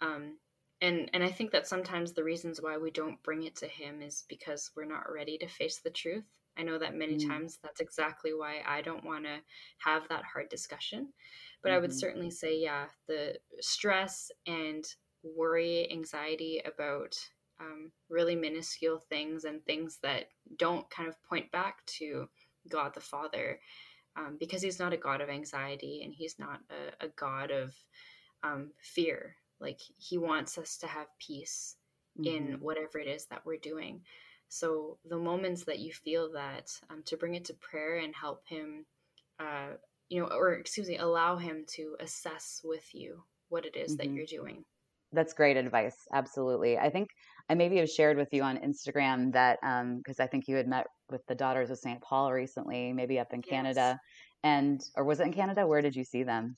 um, 0.00 0.36
and 0.80 1.08
and 1.14 1.22
i 1.22 1.30
think 1.30 1.52
that 1.52 1.66
sometimes 1.66 2.12
the 2.12 2.24
reasons 2.24 2.60
why 2.60 2.76
we 2.76 2.90
don't 2.90 3.22
bring 3.22 3.44
it 3.44 3.56
to 3.56 3.66
him 3.66 4.02
is 4.02 4.24
because 4.28 4.70
we're 4.76 4.84
not 4.84 5.12
ready 5.12 5.38
to 5.38 5.46
face 5.46 5.78
the 5.78 5.90
truth 5.90 6.24
I 6.56 6.62
know 6.62 6.78
that 6.78 6.94
many 6.94 7.16
mm 7.16 7.28
times 7.28 7.58
that's 7.62 7.80
exactly 7.80 8.32
why 8.34 8.62
I 8.66 8.82
don't 8.82 9.04
want 9.04 9.24
to 9.24 9.38
have 9.78 10.08
that 10.08 10.24
hard 10.24 10.48
discussion. 10.48 11.08
But 11.62 11.68
mm-hmm. 11.68 11.76
I 11.76 11.78
would 11.80 11.90
mm-hmm. 11.90 11.98
certainly 11.98 12.30
say, 12.30 12.58
yeah, 12.58 12.86
the 13.06 13.38
stress 13.60 14.30
and 14.46 14.84
worry, 15.22 15.90
anxiety 15.90 16.60
about 16.64 17.16
um, 17.60 17.92
really 18.08 18.36
minuscule 18.36 18.98
things 19.08 19.44
and 19.44 19.64
things 19.64 19.98
that 20.02 20.26
don't 20.58 20.88
kind 20.90 21.08
of 21.08 21.22
point 21.22 21.50
back 21.52 21.84
to 21.86 22.28
God 22.68 22.94
the 22.94 23.00
Father, 23.00 23.60
um, 24.16 24.36
because 24.38 24.62
He's 24.62 24.78
not 24.78 24.92
a 24.92 24.98
God 24.98 25.20
of 25.20 25.28
anxiety 25.28 26.02
and 26.04 26.14
He's 26.14 26.38
not 26.38 26.60
a, 26.70 27.06
a 27.06 27.08
God 27.16 27.50
of 27.50 27.74
um, 28.42 28.70
fear. 28.80 29.36
Like 29.60 29.80
He 29.96 30.18
wants 30.18 30.58
us 30.58 30.76
to 30.78 30.86
have 30.86 31.06
peace 31.18 31.76
mm-hmm. 32.18 32.52
in 32.52 32.60
whatever 32.60 32.98
it 32.98 33.08
is 33.08 33.26
that 33.26 33.44
we're 33.44 33.56
doing. 33.56 34.02
So 34.48 34.98
the 35.08 35.16
moments 35.16 35.64
that 35.64 35.78
you 35.78 35.92
feel 35.92 36.30
that, 36.32 36.70
um, 36.90 37.02
to 37.06 37.16
bring 37.16 37.34
it 37.34 37.46
to 37.46 37.54
prayer 37.54 37.98
and 37.98 38.14
help 38.14 38.42
him, 38.46 38.84
uh, 39.40 39.76
you 40.10 40.20
know, 40.20 40.26
or 40.26 40.52
excuse 40.52 40.88
me, 40.88 40.98
allow 40.98 41.36
him 41.36 41.64
to 41.68 41.96
assess 42.00 42.60
with 42.62 42.94
you 42.94 43.22
what 43.48 43.64
it 43.64 43.76
is 43.76 43.92
mm-hmm. 43.92 44.08
that 44.08 44.14
you're 44.14 44.26
doing. 44.26 44.64
That's 45.12 45.34
great 45.34 45.56
advice. 45.56 45.96
Absolutely. 46.12 46.78
I 46.78 46.90
think 46.90 47.08
I 47.48 47.54
maybe 47.54 47.76
have 47.78 47.90
shared 47.90 48.16
with 48.16 48.28
you 48.32 48.42
on 48.42 48.56
Instagram 48.58 49.32
that 49.32 49.58
because 49.60 50.20
um, 50.20 50.24
I 50.24 50.26
think 50.26 50.48
you 50.48 50.56
had 50.56 50.66
met 50.66 50.86
with 51.10 51.20
the 51.26 51.34
Daughters 51.34 51.70
of 51.70 51.78
St. 51.78 52.00
Paul 52.00 52.32
recently, 52.32 52.92
maybe 52.92 53.18
up 53.18 53.32
in 53.32 53.42
Canada, 53.42 53.98
and 54.42 54.80
or 54.96 55.04
was 55.04 55.20
it 55.20 55.26
in 55.26 55.32
Canada? 55.32 55.66
Where 55.66 55.82
did 55.82 55.94
you 55.94 56.04
see 56.04 56.22
them? 56.22 56.56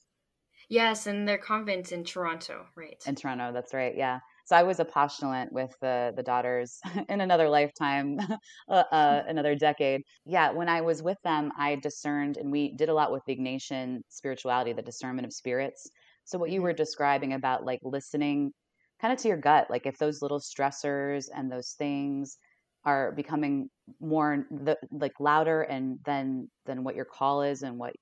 Yes, 0.68 1.06
in 1.06 1.24
their 1.24 1.38
convent 1.38 1.92
in 1.92 2.04
Toronto, 2.04 2.66
right? 2.74 3.02
In 3.06 3.14
Toronto, 3.14 3.52
that's 3.52 3.74
right. 3.74 3.94
Yeah. 3.96 4.20
So 4.46 4.56
I 4.56 4.62
was 4.62 4.78
a 4.78 4.84
postulant 4.84 5.52
with 5.52 5.74
the 5.80 6.12
the 6.16 6.22
daughters 6.22 6.80
in 7.08 7.20
another 7.20 7.48
lifetime, 7.48 8.18
uh, 8.68 8.84
uh, 8.90 9.22
another 9.28 9.54
decade. 9.54 10.02
Yeah, 10.24 10.52
when 10.52 10.68
I 10.68 10.80
was 10.80 11.02
with 11.02 11.18
them, 11.22 11.50
I 11.58 11.76
discerned, 11.76 12.36
and 12.36 12.50
we 12.50 12.72
did 12.72 12.88
a 12.88 12.94
lot 12.94 13.12
with 13.12 13.24
the 13.26 13.36
Ignatian 13.36 14.02
spirituality, 14.08 14.72
the 14.72 14.82
discernment 14.82 15.26
of 15.26 15.32
spirits. 15.32 15.90
So 16.24 16.38
what 16.38 16.50
you 16.50 16.62
were 16.62 16.70
mm-hmm. 16.70 16.76
describing 16.76 17.32
about 17.32 17.64
like 17.64 17.80
listening, 17.82 18.52
kind 19.00 19.12
of 19.12 19.18
to 19.20 19.28
your 19.28 19.37
gut, 19.37 19.68
like 19.70 19.87
if 19.87 19.98
those 19.98 20.22
little 20.22 20.40
stressors 20.40 21.26
and 21.34 21.50
those 21.50 21.74
things 21.78 22.37
are 22.84 23.12
becoming 23.12 23.68
more 24.00 24.46
the, 24.50 24.76
like 24.90 25.18
louder 25.20 25.62
and 25.62 25.98
then 26.04 26.48
than 26.66 26.84
what 26.84 26.94
your 26.94 27.06
call 27.06 27.42
is 27.42 27.62
and 27.62 27.78
what 27.78 27.94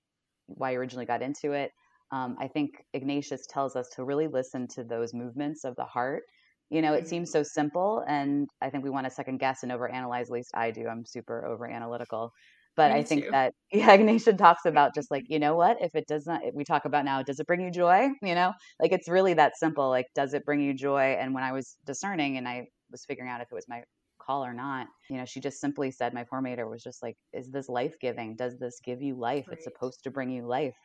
why 0.46 0.72
you 0.72 0.78
originally 0.78 1.06
got 1.06 1.22
into 1.22 1.52
it 1.52 1.70
um, 2.12 2.36
I 2.38 2.46
think 2.46 2.84
Ignatius 2.92 3.46
tells 3.48 3.74
us 3.74 3.88
to 3.96 4.04
really 4.04 4.28
listen 4.28 4.68
to 4.74 4.84
those 4.84 5.14
movements 5.14 5.64
of 5.64 5.74
the 5.76 5.84
heart. 5.84 6.24
You 6.68 6.82
know, 6.82 6.92
it 6.92 7.08
seems 7.08 7.30
so 7.30 7.42
simple, 7.42 8.04
and 8.06 8.48
I 8.60 8.70
think 8.70 8.84
we 8.84 8.90
want 8.90 9.06
to 9.06 9.10
second 9.10 9.38
guess 9.38 9.62
and 9.62 9.72
overanalyze. 9.72 10.22
At 10.22 10.30
least 10.30 10.50
I 10.54 10.70
do. 10.70 10.86
I'm 10.86 11.04
super 11.06 11.46
over 11.46 11.66
analytical. 11.66 12.32
But 12.76 12.90
Me 12.90 12.92
I 12.92 13.04
think 13.04 13.24
too. 13.24 13.32
that 13.32 13.54
yeah, 13.72 13.92
Ignatius 13.92 14.36
talks 14.38 14.64
about 14.66 14.94
just 14.94 15.10
like, 15.10 15.24
you 15.28 15.38
know 15.38 15.54
what, 15.56 15.80
if 15.82 15.94
it 15.94 16.06
does 16.06 16.26
not, 16.26 16.40
we 16.54 16.64
talk 16.64 16.84
about 16.84 17.04
now, 17.04 17.22
does 17.22 17.40
it 17.40 17.46
bring 17.46 17.60
you 17.60 17.70
joy? 17.70 18.08
You 18.22 18.34
know, 18.34 18.52
like 18.80 18.92
it's 18.92 19.08
really 19.08 19.34
that 19.34 19.56
simple. 19.58 19.88
Like, 19.90 20.06
does 20.14 20.34
it 20.34 20.44
bring 20.44 20.60
you 20.60 20.74
joy? 20.74 21.16
And 21.20 21.34
when 21.34 21.44
I 21.44 21.52
was 21.52 21.76
discerning 21.86 22.36
and 22.38 22.48
I 22.48 22.66
was 22.90 23.04
figuring 23.04 23.30
out 23.30 23.40
if 23.40 23.48
it 23.50 23.54
was 23.54 23.66
my 23.68 23.82
call 24.20 24.44
or 24.44 24.54
not, 24.54 24.86
you 25.08 25.16
know, 25.16 25.24
she 25.24 25.40
just 25.40 25.60
simply 25.60 25.90
said, 25.90 26.14
my 26.14 26.24
formator 26.24 26.68
was 26.70 26.82
just 26.82 27.02
like, 27.02 27.16
is 27.32 27.50
this 27.50 27.68
life 27.68 27.96
giving? 28.00 28.36
Does 28.36 28.58
this 28.58 28.80
give 28.84 29.02
you 29.02 29.16
life? 29.18 29.46
Right. 29.46 29.58
It's 29.58 29.64
supposed 29.64 30.04
to 30.04 30.10
bring 30.10 30.30
you 30.30 30.46
life 30.46 30.76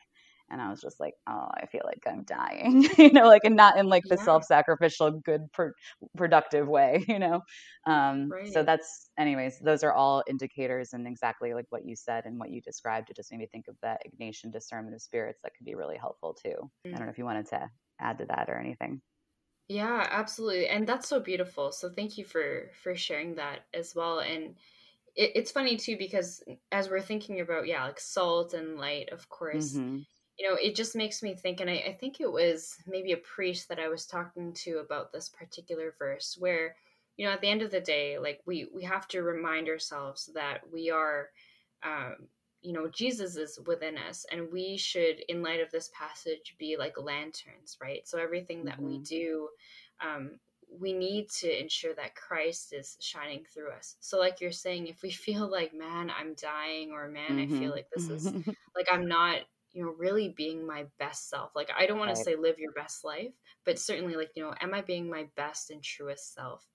and 0.50 0.60
I 0.60 0.70
was 0.70 0.80
just 0.80 0.98
like, 1.00 1.14
oh, 1.28 1.48
I 1.54 1.66
feel 1.66 1.82
like 1.84 2.02
I'm 2.06 2.22
dying, 2.24 2.88
you 2.98 3.12
know, 3.12 3.26
like 3.26 3.44
and 3.44 3.56
not 3.56 3.78
in 3.78 3.86
like 3.86 4.04
the 4.04 4.16
yeah. 4.16 4.24
self-sacrificial, 4.24 5.20
good, 5.24 5.42
productive 6.16 6.66
way, 6.66 7.04
you 7.08 7.18
know. 7.18 7.42
Um, 7.86 8.30
right. 8.30 8.52
So 8.52 8.62
that's, 8.62 9.10
anyways, 9.18 9.58
those 9.60 9.82
are 9.82 9.92
all 9.92 10.22
indicators 10.26 10.92
and 10.92 11.06
exactly 11.06 11.54
like 11.54 11.66
what 11.70 11.84
you 11.84 11.96
said 11.96 12.24
and 12.24 12.38
what 12.38 12.50
you 12.50 12.60
described. 12.60 13.10
It 13.10 13.16
just 13.16 13.30
made 13.30 13.38
me 13.38 13.48
think 13.50 13.68
of 13.68 13.76
that 13.82 14.02
Ignatian 14.06 14.52
discernment 14.52 14.94
of 14.94 15.02
spirits 15.02 15.40
that 15.42 15.52
could 15.56 15.66
be 15.66 15.74
really 15.74 15.96
helpful 15.96 16.34
too. 16.34 16.50
Mm-hmm. 16.50 16.88
I 16.88 16.98
don't 16.98 17.00
know 17.00 17.06
mm. 17.06 17.12
if 17.12 17.18
you 17.18 17.24
wanted 17.24 17.48
to 17.48 17.68
add 18.00 18.18
to 18.18 18.26
that 18.26 18.48
or 18.48 18.58
anything. 18.58 19.00
Yeah, 19.68 20.06
absolutely, 20.10 20.68
and 20.68 20.86
that's 20.86 21.08
so 21.08 21.20
beautiful. 21.20 21.72
So 21.72 21.90
thank 21.90 22.16
you 22.16 22.24
for 22.24 22.70
for 22.82 22.94
sharing 22.94 23.34
that 23.34 23.66
as 23.74 23.94
well, 23.94 24.20
and 24.20 24.54
it's 25.14 25.50
funny 25.50 25.76
too 25.76 25.96
because 25.98 26.44
as 26.70 26.88
we're 26.88 27.00
thinking 27.00 27.40
about 27.40 27.66
yeah 27.66 27.84
like 27.84 27.98
salt 27.98 28.54
and 28.54 28.78
light 28.78 29.08
of 29.10 29.28
course 29.28 29.72
mm-hmm 29.74 29.98
you 30.38 30.48
know, 30.48 30.56
it 30.60 30.76
just 30.76 30.94
makes 30.94 31.22
me 31.22 31.34
think, 31.34 31.60
and 31.60 31.68
I, 31.68 31.84
I, 31.88 31.96
think 31.98 32.20
it 32.20 32.30
was 32.30 32.76
maybe 32.86 33.12
a 33.12 33.16
priest 33.16 33.68
that 33.68 33.80
I 33.80 33.88
was 33.88 34.06
talking 34.06 34.52
to 34.64 34.78
about 34.78 35.12
this 35.12 35.28
particular 35.28 35.94
verse, 35.98 36.36
where, 36.38 36.76
you 37.16 37.26
know, 37.26 37.32
at 37.32 37.40
the 37.40 37.48
end 37.48 37.62
of 37.62 37.72
the 37.72 37.80
day, 37.80 38.18
like 38.18 38.40
we 38.46 38.68
we 38.72 38.84
have 38.84 39.08
to 39.08 39.22
remind 39.22 39.68
ourselves 39.68 40.30
that 40.34 40.60
we 40.72 40.90
are, 40.90 41.30
um, 41.82 42.28
you 42.62 42.72
know, 42.72 42.88
Jesus 42.88 43.36
is 43.36 43.58
within 43.66 43.98
us, 43.98 44.24
and 44.30 44.52
we 44.52 44.76
should, 44.76 45.18
in 45.28 45.42
light 45.42 45.60
of 45.60 45.72
this 45.72 45.90
passage, 45.92 46.54
be 46.56 46.76
like 46.76 46.94
lanterns, 46.96 47.76
right? 47.82 48.06
So 48.06 48.18
everything 48.18 48.64
that 48.66 48.76
mm-hmm. 48.76 48.86
we 48.86 48.98
do. 48.98 49.48
Um, 50.00 50.38
we 50.80 50.92
need 50.92 51.30
to 51.30 51.60
ensure 51.60 51.94
that 51.94 52.14
Christ 52.14 52.74
is 52.74 52.98
shining 53.00 53.42
through 53.52 53.70
us. 53.70 53.96
So, 54.00 54.18
like 54.18 54.42
you're 54.42 54.52
saying, 54.52 54.86
if 54.86 55.00
we 55.02 55.10
feel 55.26 55.50
like, 55.50 55.72
man, 55.74 56.12
I'm 56.16 56.34
dying, 56.34 56.92
or 56.92 57.08
man, 57.08 57.30
mm-hmm. 57.30 57.40
I 57.40 57.46
feel 57.46 57.58
mm-hmm. 57.58 57.70
like 57.70 57.86
this 57.90 58.08
is 58.10 58.26
like 58.76 58.86
I'm 58.92 59.08
not 59.08 59.38
you 59.78 59.84
know 59.84 59.94
really 59.96 60.34
being 60.36 60.66
my 60.66 60.84
best 60.98 61.30
self 61.30 61.52
like 61.54 61.70
i 61.78 61.86
don't 61.86 61.98
want 61.98 62.08
right. 62.08 62.16
to 62.16 62.24
say 62.24 62.34
live 62.34 62.58
your 62.58 62.72
best 62.72 63.04
life 63.04 63.32
but 63.64 63.78
certainly 63.78 64.16
like 64.16 64.30
you 64.34 64.42
know 64.42 64.52
am 64.60 64.74
i 64.74 64.80
being 64.80 65.08
my 65.08 65.26
best 65.36 65.70
and 65.70 65.84
truest 65.84 66.34
self 66.34 66.66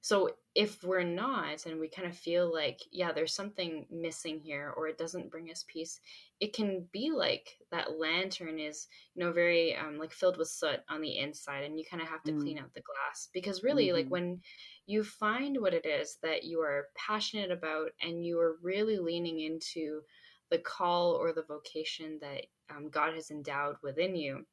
so 0.00 0.30
if 0.54 0.84
we're 0.84 1.02
not 1.02 1.66
and 1.66 1.80
we 1.80 1.88
kind 1.88 2.06
of 2.06 2.16
feel 2.16 2.52
like 2.52 2.80
yeah 2.92 3.10
there's 3.10 3.34
something 3.34 3.84
missing 3.90 4.38
here 4.38 4.72
or 4.76 4.86
it 4.86 4.96
doesn't 4.96 5.28
bring 5.28 5.50
us 5.50 5.64
peace 5.66 5.98
it 6.38 6.52
can 6.52 6.86
be 6.92 7.10
like 7.10 7.58
that 7.72 7.98
lantern 7.98 8.60
is 8.60 8.86
you 9.16 9.24
know 9.24 9.32
very 9.32 9.74
um, 9.74 9.98
like 9.98 10.12
filled 10.12 10.38
with 10.38 10.46
soot 10.46 10.78
on 10.88 11.00
the 11.00 11.18
inside 11.18 11.64
and 11.64 11.76
you 11.76 11.84
kind 11.90 12.00
of 12.00 12.08
have 12.08 12.22
to 12.22 12.30
mm. 12.30 12.40
clean 12.40 12.58
out 12.58 12.72
the 12.74 12.82
glass 12.82 13.28
because 13.34 13.64
really 13.64 13.86
mm-hmm. 13.88 13.96
like 13.96 14.08
when 14.08 14.40
you 14.86 15.02
find 15.02 15.60
what 15.60 15.74
it 15.74 15.84
is 15.84 16.18
that 16.22 16.44
you 16.44 16.60
are 16.60 16.86
passionate 16.94 17.50
about 17.50 17.90
and 18.00 18.24
you 18.24 18.38
are 18.38 18.56
really 18.62 18.98
leaning 18.98 19.40
into 19.40 20.02
the 20.50 20.58
call 20.58 21.12
or 21.12 21.32
the 21.32 21.44
vocation 21.48 22.18
that 22.20 22.42
um, 22.74 22.88
god 22.90 23.14
has 23.14 23.30
endowed 23.30 23.76
within 23.82 24.16
you 24.16 24.44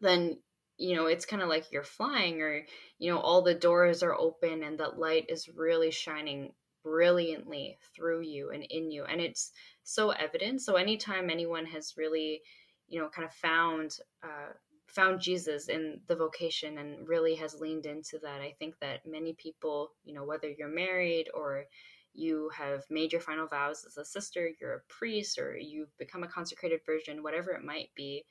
then 0.00 0.38
you 0.78 0.96
know 0.96 1.06
it's 1.06 1.26
kind 1.26 1.42
of 1.42 1.48
like 1.48 1.70
you're 1.70 1.84
flying 1.84 2.40
or 2.40 2.64
you 2.98 3.10
know 3.10 3.18
all 3.18 3.42
the 3.42 3.54
doors 3.54 4.02
are 4.02 4.14
open 4.14 4.62
and 4.62 4.78
the 4.78 4.88
light 4.88 5.26
is 5.28 5.48
really 5.48 5.90
shining 5.90 6.52
brilliantly 6.82 7.78
through 7.94 8.22
you 8.22 8.50
and 8.50 8.64
in 8.64 8.90
you 8.90 9.04
and 9.04 9.20
it's 9.20 9.52
so 9.84 10.10
evident. 10.10 10.60
So 10.60 10.74
anytime 10.74 11.30
anyone 11.30 11.66
has 11.66 11.94
really 11.96 12.42
you 12.88 13.00
know 13.00 13.08
kind 13.08 13.26
of 13.26 13.34
found 13.34 13.96
uh, 14.22 14.52
found 14.86 15.20
jesus 15.20 15.68
in 15.68 16.00
the 16.08 16.16
vocation 16.16 16.78
and 16.78 17.08
really 17.08 17.34
has 17.34 17.54
leaned 17.58 17.86
into 17.86 18.18
that 18.22 18.42
i 18.42 18.54
think 18.58 18.74
that 18.80 19.00
many 19.06 19.34
people 19.38 19.92
you 20.04 20.12
know 20.12 20.24
whether 20.24 20.50
you're 20.50 20.68
married 20.68 21.28
or 21.32 21.64
you 22.14 22.50
have 22.56 22.82
made 22.90 23.12
your 23.12 23.20
final 23.20 23.46
vows 23.46 23.84
as 23.86 23.96
a 23.96 24.04
sister 24.04 24.50
you're 24.60 24.74
a 24.74 24.80
priest 24.88 25.38
or 25.38 25.56
you've 25.56 25.96
become 25.98 26.22
a 26.22 26.28
consecrated 26.28 26.80
virgin 26.84 27.22
whatever 27.22 27.50
it 27.52 27.64
might 27.64 27.90
be 27.94 28.24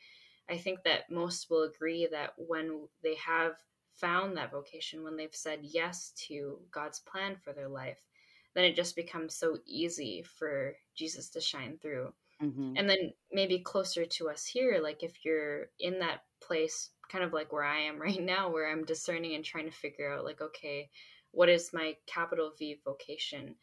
I 0.49 0.57
think 0.57 0.83
that 0.83 1.09
most 1.09 1.49
will 1.49 1.63
agree 1.63 2.07
that 2.11 2.33
when 2.37 2.87
they 3.03 3.15
have 3.15 3.53
found 3.99 4.35
that 4.35 4.51
vocation, 4.51 5.03
when 5.03 5.15
they've 5.15 5.33
said 5.33 5.59
yes 5.61 6.11
to 6.27 6.59
God's 6.71 6.99
plan 6.99 7.37
for 7.41 7.53
their 7.53 7.69
life, 7.69 7.99
then 8.53 8.65
it 8.65 8.75
just 8.75 8.95
becomes 8.95 9.35
so 9.35 9.57
easy 9.65 10.23
for 10.23 10.73
Jesus 10.95 11.29
to 11.29 11.41
shine 11.41 11.77
through. 11.81 12.13
Mm-hmm. 12.43 12.73
And 12.75 12.89
then 12.89 13.13
maybe 13.31 13.59
closer 13.59 14.05
to 14.05 14.29
us 14.29 14.45
here, 14.45 14.79
like 14.81 15.03
if 15.03 15.23
you're 15.23 15.67
in 15.79 15.99
that 15.99 16.23
place, 16.41 16.89
kind 17.09 17.23
of 17.23 17.31
like 17.31 17.53
where 17.53 17.63
I 17.63 17.79
am 17.81 17.99
right 18.01 18.21
now, 18.21 18.51
where 18.51 18.69
I'm 18.69 18.83
discerning 18.83 19.35
and 19.35 19.45
trying 19.45 19.69
to 19.69 19.75
figure 19.75 20.11
out, 20.11 20.25
like, 20.25 20.41
okay, 20.41 20.89
what 21.31 21.49
is 21.49 21.73
my 21.73 21.95
capital 22.07 22.51
V 22.57 22.79
vocation? 22.83 23.55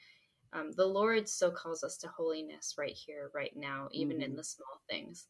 Um, 0.53 0.73
the 0.73 0.87
Lord 0.87 1.29
still 1.29 1.51
calls 1.51 1.85
us 1.85 1.99
to 1.99 2.09
holiness 2.09 2.75
right 2.79 2.95
here, 2.95 3.31
right 3.35 3.55
now, 3.55 3.89
even 3.93 4.17
mm-hmm. 4.17 4.31
in 4.31 4.37
the 4.37 4.45
small 4.45 4.81
things 4.89 5.27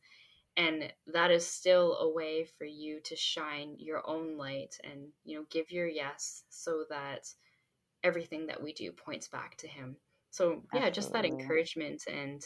and 0.59 0.93
that 1.07 1.31
is 1.31 1.47
still 1.47 1.97
a 1.99 2.13
way 2.13 2.45
for 2.45 2.65
you 2.65 3.01
to 3.05 3.15
shine 3.15 3.77
your 3.79 4.03
own 4.11 4.37
light 4.37 4.77
and 4.85 5.07
you 5.25 5.39
know 5.39 5.47
give 5.51 5.71
your 5.71 5.87
yes 5.87 6.43
so 6.51 6.85
that 6.91 7.29
everything 8.03 8.47
that 8.47 8.63
we 8.63 8.73
do 8.73 8.93
points 8.93 9.29
back 9.29 9.57
to 9.57 9.69
him 9.69 9.97
so 10.31 10.63
yeah 10.75 10.87
Absolutely. 10.87 10.91
just 10.91 11.13
that 11.13 11.25
encouragement 11.25 12.03
and 12.13 12.43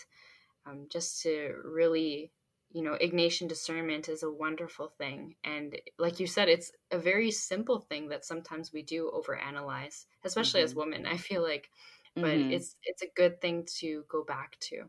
um, 0.67 0.87
just 0.91 1.23
to 1.23 1.55
really 1.65 2.31
you 2.73 2.83
know 2.83 2.97
ignatian 3.01 3.49
discernment 3.49 4.09
is 4.09 4.23
a 4.23 4.31
wonderful 4.31 4.89
thing 4.99 5.35
and 5.45 5.77
like 5.99 6.19
you 6.19 6.27
said 6.27 6.49
it's 6.49 6.73
a 6.91 6.99
very 6.99 7.31
simple 7.31 7.81
thing 7.81 8.09
that 8.09 8.25
sometimes 8.25 8.73
we 8.73 8.83
do 8.83 9.11
overanalyze 9.15 10.07
especially 10.25 10.61
mm-hmm. 10.61 10.67
as 10.67 10.75
women 10.75 11.07
i 11.07 11.17
feel 11.17 11.43
like 11.43 11.69
but 12.15 12.25
mm-hmm. 12.25 12.53
it's 12.53 12.77
it's 12.85 13.03
a 13.03 13.11
good 13.17 13.41
thing 13.41 13.67
to 13.67 14.05
go 14.09 14.25
back 14.25 14.57
to 14.61 14.85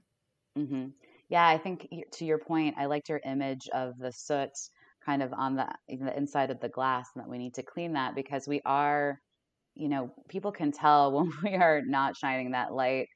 mm-hmm. 0.58 0.88
Yeah, 1.34 1.48
I 1.48 1.58
think 1.58 1.90
to 2.12 2.26
your 2.26 2.38
point, 2.38 2.76
I 2.78 2.86
liked 2.86 3.10
your 3.10 3.20
image 3.26 3.68
of 3.74 3.98
the 3.98 4.12
soot 4.12 4.52
kind 5.04 5.24
of 5.24 5.34
on 5.34 5.56
the, 5.56 5.68
the 5.88 6.16
inside 6.16 6.52
of 6.52 6.60
the 6.60 6.70
glass 6.70 7.10
and 7.16 7.24
that 7.24 7.30
we 7.30 7.40
need 7.40 7.56
to 7.56 7.64
clean 7.64 7.94
that 7.94 8.14
because 8.14 8.48
we 8.48 8.62
are, 8.66 9.20
you 9.74 9.90
know, 9.90 10.14
people 10.30 10.52
can 10.52 10.72
tell 10.72 11.12
when 11.16 11.32
we 11.44 11.56
are 11.56 11.82
not 11.84 12.16
shining 12.16 12.52
that 12.52 12.72
light. 12.72 13.08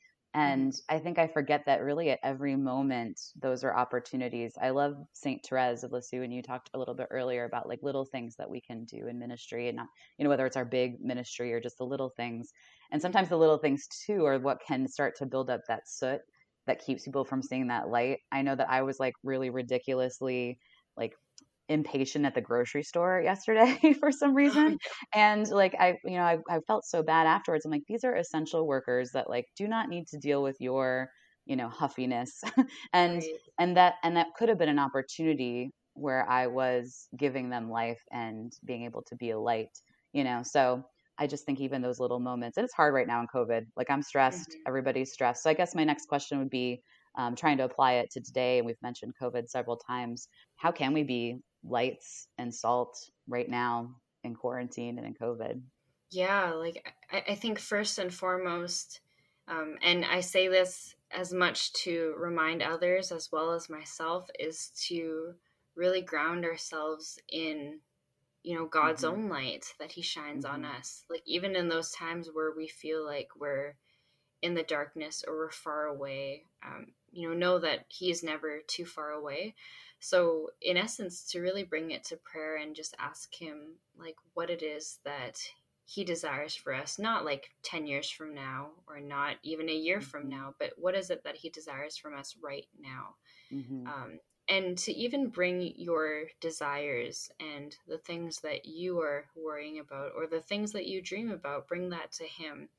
Mm-hmm. 0.46 0.62
And 0.62 0.82
I 0.90 1.00
think 1.00 1.18
I 1.18 1.28
forget 1.28 1.66
that 1.66 1.82
really 1.82 2.12
at 2.12 2.20
every 2.24 2.56
moment, 2.56 3.20
those 3.42 3.64
are 3.64 3.76
opportunities. 3.76 4.54
I 4.62 4.70
love 4.70 4.96
St. 5.14 5.44
Therese 5.44 5.84
of 5.84 5.92
Lisieux, 5.92 6.24
and 6.24 6.34
you 6.34 6.42
talked 6.44 6.70
a 6.74 6.80
little 6.80 6.94
bit 6.94 7.08
earlier 7.10 7.46
about 7.46 7.68
like 7.68 7.82
little 7.82 8.06
things 8.06 8.36
that 8.38 8.50
we 8.50 8.62
can 8.62 8.86
do 8.86 9.08
in 9.08 9.20
ministry 9.20 9.68
and 9.68 9.78
not, 9.78 9.88
you 10.18 10.24
know, 10.24 10.30
whether 10.30 10.46
it's 10.46 10.58
our 10.58 10.66
big 10.66 11.02
ministry 11.02 11.54
or 11.54 11.60
just 11.60 11.78
the 11.80 11.86
little 11.86 12.10
things. 12.10 12.52
And 12.92 13.02
sometimes 13.02 13.30
the 13.30 13.38
little 13.38 13.58
things 13.58 13.88
too 14.06 14.26
are 14.26 14.40
what 14.40 14.62
can 14.66 14.88
start 14.88 15.16
to 15.18 15.26
build 15.26 15.50
up 15.50 15.62
that 15.68 15.88
soot 15.88 16.22
that 16.68 16.84
keeps 16.86 17.04
people 17.04 17.26
from 17.26 17.42
seeing 17.42 17.68
that 17.68 17.90
light. 17.90 18.20
I 18.32 18.42
know 18.42 18.56
that 18.56 18.70
I 18.70 18.84
was 18.84 19.00
like 19.00 19.14
really 19.24 19.50
ridiculously 19.50 20.60
like 20.98 21.14
impatient 21.70 22.26
at 22.26 22.34
the 22.34 22.42
grocery 22.42 22.84
store 22.84 23.22
yesterday 23.24 23.78
for 24.00 24.12
some 24.12 24.34
reason 24.44 24.78
and 25.14 25.50
like 25.50 25.76
i 25.80 25.98
you 26.06 26.18
know 26.18 26.24
I, 26.24 26.38
I 26.50 26.60
felt 26.68 26.86
so 26.86 27.04
bad 27.04 27.28
afterwards 27.28 27.66
i'm 27.66 27.72
like 27.72 27.84
these 27.88 28.04
are 28.04 28.16
essential 28.16 28.66
workers 28.66 29.12
that 29.12 29.30
like 29.30 29.46
do 29.58 29.68
not 29.68 29.90
need 29.90 30.08
to 30.08 30.18
deal 30.18 30.42
with 30.42 30.56
your 30.60 31.10
you 31.46 31.56
know 31.56 31.70
huffiness 31.70 32.42
and 32.94 33.16
right. 33.16 33.34
and 33.60 33.78
that 33.78 33.96
and 34.04 34.16
that 34.16 34.28
could 34.38 34.50
have 34.50 34.58
been 34.58 34.70
an 34.70 34.80
opportunity 34.80 35.72
where 35.94 36.30
i 36.30 36.48
was 36.48 37.08
giving 37.18 37.50
them 37.50 37.70
life 37.70 38.02
and 38.12 38.54
being 38.66 38.84
able 38.84 39.04
to 39.04 39.16
be 39.16 39.32
a 39.32 39.40
light 39.40 39.72
you 40.14 40.24
know 40.24 40.42
so 40.44 40.84
I 41.20 41.26
just 41.26 41.46
think 41.46 41.60
even 41.60 41.82
those 41.82 42.00
little 42.00 42.20
moments, 42.20 42.58
and 42.58 42.64
it's 42.64 42.74
hard 42.76 42.94
right 42.94 43.08
now 43.08 43.22
in 43.22 43.28
COVID. 43.34 43.66
Like 43.76 43.90
I'm 43.90 44.04
stressed, 44.04 44.50
mm-hmm. 44.50 44.68
everybody's 44.68 45.12
stressed. 45.12 45.44
So 45.44 45.50
I 45.50 45.56
guess 45.56 45.74
my 45.74 45.84
next 45.84 46.08
question 46.08 46.38
would 46.38 46.50
be 46.50 46.82
um, 47.18 47.36
trying 47.36 47.58
to 47.58 47.64
apply 47.64 47.94
it 47.94 48.12
to 48.12 48.22
today. 48.22 48.60
And 48.60 48.68
we've 48.68 48.82
mentioned 48.82 49.14
COVID 49.22 49.50
several 49.50 49.78
times. 49.78 50.28
How 50.58 50.72
can 50.72 50.94
we 50.94 51.04
be 51.04 51.38
lights 51.70 52.28
and 52.38 52.54
salt 52.54 53.10
right 53.28 53.50
now 53.50 53.96
in 54.24 54.36
quarantine 54.36 54.98
and 54.98 55.08
in 55.08 55.14
COVID? 55.14 55.62
Yeah, 56.12 56.54
like 56.54 56.94
I, 57.12 57.24
I 57.30 57.36
think 57.36 57.60
first 57.60 58.00
and 58.00 58.14
foremost, 58.14 59.02
um, 59.48 59.76
and 59.82 60.06
I 60.06 60.22
say 60.22 60.48
this 60.48 60.96
as 61.12 61.34
much 61.34 61.74
to 61.74 62.14
remind 62.18 62.62
others 62.62 63.12
as 63.12 63.30
well 63.32 63.52
as 63.52 63.70
myself, 63.70 64.30
is 64.40 64.72
to 64.88 65.34
really 65.76 66.02
ground 66.02 66.44
ourselves 66.44 67.20
in 67.30 67.80
you 68.44 68.56
know 68.56 68.66
god's 68.66 69.04
mm-hmm. 69.04 69.24
own 69.24 69.30
light 69.30 69.66
that 69.80 69.92
he 69.92 70.02
shines 70.02 70.46
mm-hmm. 70.46 70.56
on 70.56 70.66
us 70.66 71.04
like 71.10 71.22
even 71.26 71.56
in 71.56 71.68
those 71.68 71.92
times 71.92 72.30
where 72.34 72.54
we 72.56 72.68
feel 72.68 73.06
like 73.06 73.28
we're 73.38 73.76
in 74.42 74.54
the 74.54 74.64
darkness 74.64 75.24
or 75.28 75.36
we're 75.36 75.52
far 75.52 75.86
away 75.86 76.44
um, 76.66 76.88
you 77.12 77.28
know 77.28 77.36
know 77.36 77.60
that 77.60 77.86
he 77.90 78.10
is 78.10 78.24
never 78.24 78.60
too 78.68 78.86
far 78.86 79.12
away 79.12 79.54
so 80.00 80.50
in 80.62 80.78
essence 80.78 81.24
to 81.24 81.42
really 81.42 81.64
bring 81.64 81.92
it 81.92 82.04
to 82.04 82.18
prayer 82.18 82.58
and 82.58 82.76
just 82.76 82.96
ask 83.00 83.34
him 83.34 83.76
like 84.00 84.16
what 84.34 84.50
it 84.50 84.62
is 84.62 85.00
that 85.06 85.40
he 85.86 86.04
desires 86.04 86.54
for 86.54 86.74
us 86.74 87.00
not 87.00 87.26
like 87.26 87.50
10 87.64 87.88
years 87.88 88.10
from 88.10 88.34
now 88.34 88.68
or 88.88 89.00
not 89.00 89.36
even 89.44 89.70
a 89.70 89.74
year 89.74 89.98
mm-hmm. 90.00 90.10
from 90.10 90.30
now 90.30 90.54
but 90.60 90.72
what 90.78 90.96
is 90.96 91.10
it 91.10 91.24
that 91.24 91.38
he 91.38 91.50
desires 91.50 91.98
from 91.98 92.14
us 92.14 92.36
right 92.44 92.68
now 92.80 93.16
mm-hmm. 93.52 93.88
um, 93.88 94.20
and 94.50 94.78
to 94.78 94.94
even 94.94 95.30
bring 95.30 95.74
your 95.76 96.24
desires 96.40 97.30
and 97.40 97.76
the 97.88 97.98
things 97.98 98.40
that 98.42 98.66
you 98.66 99.00
are 99.00 99.26
worrying 99.36 99.80
about 99.80 100.12
or 100.16 100.28
the 100.28 100.42
things 100.42 100.72
that 100.74 100.88
you 100.88 101.02
dream 101.02 101.32
about 101.32 101.68
bring 101.68 101.90
that 101.90 102.12
to 102.12 102.26
him 102.26 102.70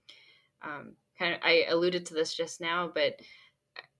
um, 0.62 0.92
kind 1.18 1.34
of 1.34 1.40
i 1.42 1.64
alluded 1.68 2.04
to 2.06 2.14
this 2.14 2.34
just 2.34 2.60
now 2.60 2.90
but 2.92 3.14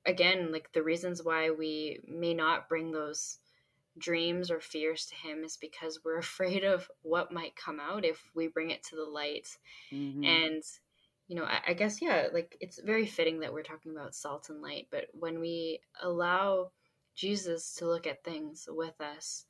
again 0.09 0.51
like 0.51 0.73
the 0.73 0.83
reasons 0.83 1.23
why 1.23 1.51
we 1.51 2.01
may 2.07 2.35
not 2.35 2.69
bring 2.69 2.91
those 2.91 3.39
dreams 3.99 4.51
or 4.51 4.61
fears 4.61 5.07
to 5.07 5.15
him 5.15 5.45
is 5.45 5.57
because 5.57 6.01
we're 6.05 6.19
afraid 6.29 6.65
of 6.65 6.89
what 7.03 7.33
might 7.33 7.55
come 7.57 7.81
out 7.81 8.05
if 8.05 8.23
we 8.35 8.49
bring 8.49 8.71
it 8.71 8.83
to 8.83 8.97
the 8.97 9.05
light 9.05 9.49
mm-hmm. 9.93 10.25
and 10.25 10.63
you 11.29 11.37
know 11.37 11.45
I, 11.45 11.61
I 11.69 11.73
guess 11.75 12.03
yeah 12.03 12.29
like 12.33 12.57
it's 12.61 12.81
very 12.81 13.07
fitting 13.07 13.41
that 13.41 13.53
we're 13.53 13.63
talking 13.63 13.93
about 13.93 14.15
salt 14.15 14.49
and 14.51 14.61
light 14.63 14.89
but 14.91 15.07
when 15.13 15.41
we 15.41 15.81
allow 16.03 16.71
Jesus 17.19 17.75
to 17.75 17.87
look 17.87 18.07
at 18.07 18.23
things 18.23 18.69
with 18.71 19.01
us, 19.01 19.45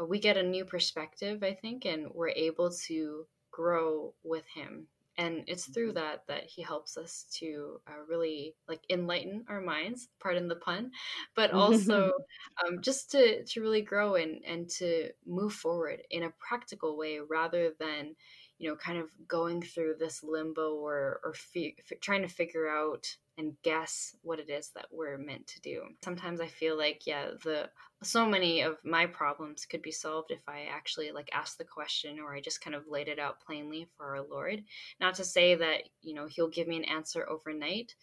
uh, 0.00 0.04
we 0.04 0.18
get 0.18 0.38
a 0.38 0.42
new 0.42 0.64
perspective, 0.64 1.42
I 1.42 1.52
think, 1.52 1.84
and 1.84 2.08
we're 2.14 2.30
able 2.30 2.70
to 2.86 3.26
grow 3.50 4.14
with 4.24 4.46
Him. 4.54 4.86
And 5.18 5.44
it's 5.46 5.66
through 5.66 5.88
mm-hmm. 5.88 6.04
that 6.04 6.26
that 6.28 6.44
He 6.44 6.62
helps 6.62 6.96
us 6.96 7.26
to 7.38 7.80
uh, 7.86 8.04
really 8.08 8.54
like 8.68 8.80
enlighten 8.88 9.44
our 9.48 9.60
minds, 9.60 10.08
pardon 10.20 10.48
the 10.48 10.56
pun, 10.56 10.90
but 11.36 11.52
also 11.52 12.12
um, 12.66 12.80
just 12.80 13.10
to 13.12 13.44
to 13.44 13.60
really 13.60 13.82
grow 13.82 14.14
and 14.14 14.42
and 14.46 14.68
to 14.78 15.10
move 15.26 15.52
forward 15.52 16.02
in 16.10 16.22
a 16.22 16.32
practical 16.38 16.96
way 16.96 17.18
rather 17.18 17.72
than 17.78 18.14
you 18.58 18.68
know 18.68 18.76
kind 18.76 18.98
of 18.98 19.10
going 19.28 19.60
through 19.60 19.94
this 19.98 20.22
limbo 20.22 20.74
or 20.74 21.20
or 21.24 21.34
fi- 21.34 21.76
trying 22.00 22.22
to 22.22 22.28
figure 22.28 22.68
out 22.68 23.06
and 23.38 23.54
guess 23.62 24.14
what 24.22 24.38
it 24.38 24.50
is 24.50 24.70
that 24.74 24.86
we're 24.90 25.18
meant 25.18 25.46
to 25.46 25.60
do. 25.60 25.82
Sometimes 26.04 26.40
I 26.40 26.46
feel 26.46 26.76
like 26.76 27.06
yeah, 27.06 27.30
the 27.42 27.70
so 28.02 28.26
many 28.26 28.62
of 28.62 28.76
my 28.84 29.06
problems 29.06 29.64
could 29.64 29.82
be 29.82 29.90
solved 29.90 30.30
if 30.30 30.40
I 30.48 30.66
actually 30.70 31.12
like 31.12 31.30
asked 31.32 31.58
the 31.58 31.64
question 31.64 32.18
or 32.18 32.34
I 32.34 32.40
just 32.40 32.60
kind 32.60 32.74
of 32.74 32.88
laid 32.88 33.08
it 33.08 33.18
out 33.18 33.40
plainly 33.40 33.88
for 33.96 34.16
our 34.16 34.22
Lord. 34.22 34.64
Not 35.00 35.14
to 35.16 35.24
say 35.24 35.54
that, 35.54 35.82
you 36.00 36.14
know, 36.14 36.26
he'll 36.26 36.48
give 36.48 36.68
me 36.68 36.76
an 36.76 36.84
answer 36.84 37.28
overnight, 37.28 37.94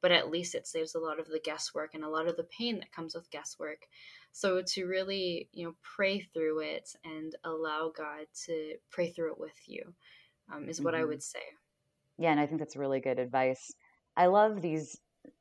but 0.00 0.12
at 0.12 0.30
least 0.30 0.54
it 0.54 0.66
saves 0.66 0.94
a 0.94 1.00
lot 1.00 1.20
of 1.20 1.28
the 1.28 1.40
guesswork 1.44 1.94
and 1.94 2.04
a 2.04 2.08
lot 2.08 2.26
of 2.26 2.36
the 2.36 2.44
pain 2.44 2.78
that 2.78 2.92
comes 2.92 3.14
with 3.14 3.30
guesswork. 3.30 3.86
So 4.32 4.62
to 4.62 4.86
really, 4.86 5.48
you 5.52 5.66
know, 5.66 5.74
pray 5.82 6.20
through 6.20 6.60
it 6.60 6.90
and 7.04 7.34
allow 7.44 7.92
God 7.96 8.26
to 8.46 8.74
pray 8.90 9.10
through 9.10 9.32
it 9.32 9.40
with 9.40 9.58
you 9.66 9.92
um, 10.52 10.68
is 10.68 10.80
what 10.80 10.94
mm-hmm. 10.94 11.02
I 11.02 11.06
would 11.06 11.22
say. 11.22 11.40
Yeah, 12.18 12.30
and 12.30 12.40
I 12.40 12.46
think 12.46 12.58
that's 12.58 12.76
really 12.76 13.00
good 13.00 13.18
advice. 13.18 13.72
I 14.16 14.26
love 14.26 14.60
these 14.60 14.98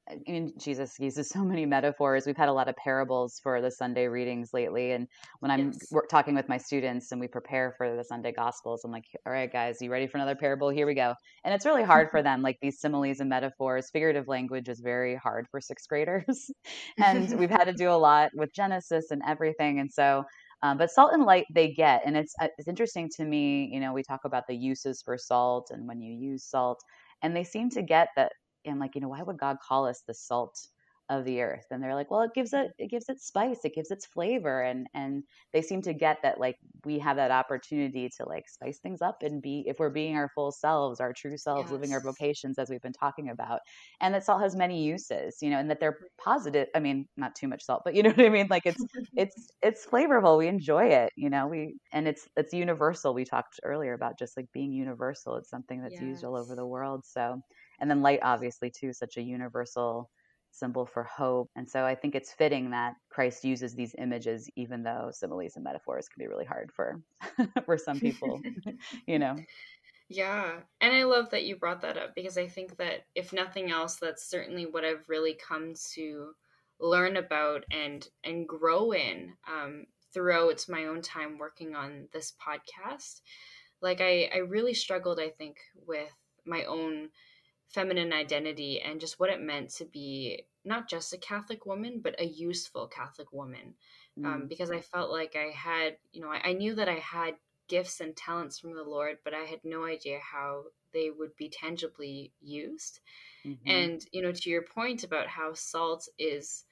I 0.10 0.17
mean, 0.28 0.52
Jesus 0.60 1.00
uses 1.00 1.30
so 1.30 1.44
many 1.44 1.65
metaphors. 1.65 2.26
We've 2.26 2.36
had 2.36 2.50
a 2.50 2.54
lot 2.54 2.67
of 2.67 2.76
parables 2.76 3.39
for 3.41 3.62
the 3.62 3.72
Sunday 3.72 4.08
readings 4.08 4.50
lately. 4.54 4.91
And 4.91 5.08
when 5.39 5.52
I'm 5.52 5.80
Yes. 5.80 5.96
talking 6.10 6.36
with 6.36 6.50
my 6.50 6.58
students 6.58 7.12
and 7.12 7.22
we 7.22 7.28
prepare 7.28 7.74
for 7.78 7.96
the 7.96 8.04
Sunday 8.04 8.34
Gospels, 8.34 8.84
I'm 8.84 8.91
like, 8.91 9.06
all 9.26 9.32
right, 9.32 9.52
guys, 9.52 9.82
you 9.82 9.89
ready 9.89 10.08
for 10.08 10.17
another 10.17 10.36
parable? 10.36 10.70
Here 10.70 10.86
we 10.86 10.96
go. 10.96 11.15
And 11.46 11.54
it's 11.54 11.65
really 11.65 11.84
hard 11.84 12.10
for 12.12 12.22
them, 12.24 12.41
like 12.41 12.58
these 12.62 12.80
similes 12.80 13.20
and 13.22 13.30
metaphors. 13.30 13.89
Figurative 13.91 14.28
language 14.28 14.67
is 14.67 14.82
very 14.82 15.15
hard 15.15 15.48
for 15.50 15.62
sixth 15.62 15.88
graders. 15.88 16.52
and 17.00 17.32
we've 17.38 17.50
had 17.50 17.65
to 17.65 17.74
do 17.74 17.89
a 17.89 17.96
lot 17.96 18.32
with 18.36 18.54
Genesis 18.54 19.12
and 19.12 19.22
everything. 19.26 19.80
And 19.80 19.91
so, 19.91 20.24
um, 20.62 20.78
but 20.78 20.91
salt 20.91 21.13
and 21.13 21.24
light 21.24 21.46
they 21.54 21.72
get. 21.74 22.02
And 22.06 22.17
it's, 22.17 22.34
uh, 22.41 22.50
it's 22.58 22.67
interesting 22.67 23.10
to 23.15 23.24
me, 23.26 23.70
you 23.72 23.80
know, 23.80 23.94
we 23.94 24.04
talk 24.04 24.22
about 24.26 24.44
the 24.48 24.56
uses 24.56 25.02
for 25.02 25.17
salt 25.17 25.70
and 25.72 25.88
when 25.88 26.02
you 26.02 26.13
use 26.13 26.44
salt, 26.44 26.82
and 27.24 27.36
they 27.36 27.44
seem 27.44 27.70
to 27.72 27.82
get 27.82 28.10
that 28.15 28.34
and 28.65 28.80
like 28.80 28.95
you 28.95 29.02
know 29.02 29.10
why 29.10 29.21
would 29.21 29.38
god 29.38 29.58
call 29.65 29.86
us 29.88 30.02
the 30.08 30.13
salt 30.13 30.67
of 31.10 31.26
the 31.26 31.41
earth? 31.41 31.65
And 31.71 31.84
they're 31.84 31.95
like 31.95 32.10
well 32.10 32.21
it 32.21 32.34
gives 32.34 32.54
it 32.54 32.71
it 32.78 32.89
gives 32.89 33.10
it 33.10 33.19
spice 33.19 33.65
it 33.65 33.76
gives 33.76 33.91
its 33.91 34.06
flavor 34.06 34.62
and 34.62 34.88
and 34.93 35.24
they 35.52 35.62
seem 35.62 35.82
to 35.84 35.93
get 35.93 36.19
that 36.24 36.39
like 36.39 36.56
we 36.86 37.00
have 37.00 37.17
that 37.17 37.32
opportunity 37.32 38.10
to 38.17 38.26
like 38.26 38.47
spice 38.47 38.80
things 38.80 39.02
up 39.02 39.17
and 39.21 39.41
be 39.41 39.65
if 39.67 39.78
we're 39.80 39.89
being 39.89 40.15
our 40.15 40.30
full 40.30 40.52
selves 40.52 41.02
our 41.02 41.12
true 41.13 41.38
selves 41.38 41.71
living 41.71 41.91
our 41.93 42.02
vocations 42.02 42.58
as 42.58 42.69
we've 42.69 42.82
been 42.82 42.93
talking 42.93 43.30
about 43.30 43.60
and 44.00 44.13
that 44.13 44.24
salt 44.24 44.41
has 44.41 44.56
many 44.56 44.84
uses 44.84 45.38
you 45.41 45.50
know 45.50 45.58
and 45.58 45.69
that 45.69 45.80
they're 45.80 45.97
positive 46.24 46.67
i 46.76 46.80
mean 46.80 47.08
not 47.17 47.36
too 47.36 47.47
much 47.47 47.63
salt 47.63 47.82
but 47.84 47.93
you 47.95 48.04
know 48.04 48.10
what 48.15 48.26
i 48.26 48.30
mean? 48.30 48.47
Like 48.50 48.65
it's 48.65 48.86
it's 49.15 49.50
it's 49.62 49.86
flavorful 49.86 50.38
we 50.38 50.47
enjoy 50.47 50.86
it 50.86 51.12
you 51.15 51.30
know 51.30 51.47
we 51.47 51.76
and 51.91 52.08
it's 52.08 52.28
it's 52.38 52.54
universal 52.54 53.13
we 53.13 53.26
talked 53.26 53.60
earlier 53.63 53.93
about 53.93 54.17
just 54.17 54.38
like 54.38 54.47
being 54.54 54.71
universal 54.71 55.36
it's 55.36 55.50
something 55.50 55.82
that's 55.82 56.00
used 56.00 56.24
all 56.24 56.36
over 56.36 56.56
the 56.56 56.65
world 56.65 57.06
so 57.06 57.41
and 57.82 57.89
then 57.89 58.02
light 58.02 58.20
obviously 58.24 58.70
too 58.70 58.94
such 58.94 59.17
a 59.17 59.22
universal 59.22 60.10
symbol 60.52 60.86
for 60.86 61.04
hope. 61.04 61.50
And 61.56 61.70
so 61.70 61.84
i 61.84 61.96
think 61.96 62.15
it's 62.15 62.32
fitting 62.32 62.72
that 62.72 62.96
christ 63.10 63.44
uses 63.44 63.74
these 63.74 63.96
images 63.98 64.50
even 64.56 64.84
though 64.84 65.10
similes 65.12 65.56
and 65.56 65.63
metaphors 65.63 66.08
can 66.08 66.24
be 66.24 66.28
really 66.28 66.46
hard 66.46 66.72
for 66.72 67.02
for 67.65 67.78
some 67.78 68.00
people 68.00 68.41
you 69.08 69.20
know? 69.20 69.36
Yeah, 70.13 70.60
and 70.82 70.94
I 70.94 71.04
love 71.04 71.30
that 71.30 71.46
you 71.46 71.56
brought 71.56 71.80
that 71.84 71.98
up 71.98 72.15
because 72.15 72.38
I 72.38 72.46
think 72.46 72.76
that 72.76 73.06
if 73.15 73.32
nothing 73.32 73.72
else, 73.72 73.96
that's 73.96 74.30
certainly 74.30 74.65
what 74.65 74.84
I've 74.84 75.08
really 75.08 75.36
come 75.36 75.74
to 75.94 76.34
learn 76.82 77.15
about 77.15 77.63
and 77.72 78.06
and 78.26 78.46
grow 78.46 78.91
in 78.91 79.32
um, 79.50 79.86
throughout 80.13 80.65
my 80.67 80.86
own 80.86 81.02
time 81.02 81.38
working 81.38 81.76
on 81.76 82.10
this 82.12 82.34
podcast. 82.46 83.22
Like 83.82 84.02
I, 84.02 84.30
I 84.34 84.39
really 84.39 84.74
struggled, 84.74 85.17
I 85.17 85.30
think, 85.30 85.58
with 85.88 86.13
my 86.46 86.65
own 86.65 87.08
feminine 87.74 88.14
identity 88.14 88.82
and 88.82 89.00
just 89.00 89.20
what 89.20 89.30
it 89.30 89.42
meant 89.42 89.70
to 89.72 89.86
be 89.86 90.44
not 90.64 90.90
just 90.90 91.14
a 91.14 91.18
Catholic 91.18 91.66
woman, 91.66 92.02
but 92.02 92.20
a 92.20 92.26
useful 92.26 92.88
Catholic 92.88 93.32
woman. 93.34 93.76
Um, 94.24 94.46
mm, 94.46 94.48
because 94.48 94.70
I 94.72 94.82
felt 94.82 95.10
like 95.12 95.36
I 95.36 95.50
had, 95.52 95.98
you 96.12 96.22
know, 96.22 96.30
I, 96.32 96.50
I 96.50 96.54
knew 96.54 96.76
that 96.76 96.90
I 96.90 97.00
had 97.00 97.36
gifts 97.68 98.00
and 98.00 98.16
talents 98.16 98.60
from 98.60 98.76
the 98.76 98.84
Lord, 98.84 99.18
but 99.24 99.34
I 99.34 99.42
had 99.46 99.62
no 99.64 99.86
idea 99.86 100.20
how 100.20 100.66
they 100.94 101.10
would 101.10 101.36
be 101.36 101.50
tangibly 101.50 102.34
used. 102.40 103.00
hmm 103.44 103.62
And, 103.66 104.06
you 104.12 104.22
know, 104.22 104.32
to 104.32 104.50
your 104.50 104.64
point 104.64 105.04
about 105.04 105.28
how 105.28 105.54
salt 105.54 106.08
is 106.20 106.66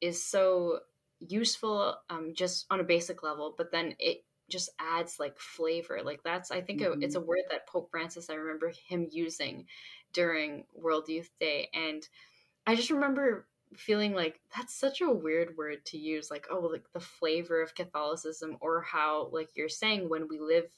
is 0.00 0.22
so 0.24 0.80
useful 1.18 1.96
um, 2.08 2.34
just 2.34 2.66
on 2.70 2.80
a 2.80 2.84
basic 2.84 3.22
level, 3.22 3.54
but 3.56 3.70
then 3.72 3.94
it 3.98 4.24
just 4.50 4.70
adds 4.78 5.18
like 5.20 5.38
flavor. 5.38 6.00
Like 6.02 6.22
that's 6.24 6.50
I 6.50 6.60
think 6.60 6.80
a, 6.80 6.96
it's 7.00 7.14
a 7.14 7.20
word 7.20 7.42
that 7.50 7.68
Pope 7.68 7.90
Francis 7.90 8.30
I 8.30 8.34
remember 8.34 8.72
him 8.88 9.06
using 9.10 9.66
during 10.12 10.64
World 10.74 11.08
Youth 11.08 11.30
Day, 11.40 11.68
and 11.74 12.06
I 12.66 12.74
just 12.74 12.90
remember 12.90 13.46
feeling 13.76 14.14
like 14.14 14.40
that's 14.54 14.74
such 14.74 15.00
a 15.00 15.10
weird 15.10 15.56
word 15.56 15.84
to 15.86 15.98
use. 15.98 16.30
Like 16.30 16.46
oh, 16.50 16.60
like 16.60 16.84
the 16.92 17.00
flavor 17.00 17.62
of 17.62 17.74
Catholicism, 17.74 18.56
or 18.60 18.82
how 18.82 19.28
like 19.32 19.50
you're 19.54 19.68
saying 19.68 20.08
when 20.08 20.28
we 20.28 20.38
live 20.38 20.68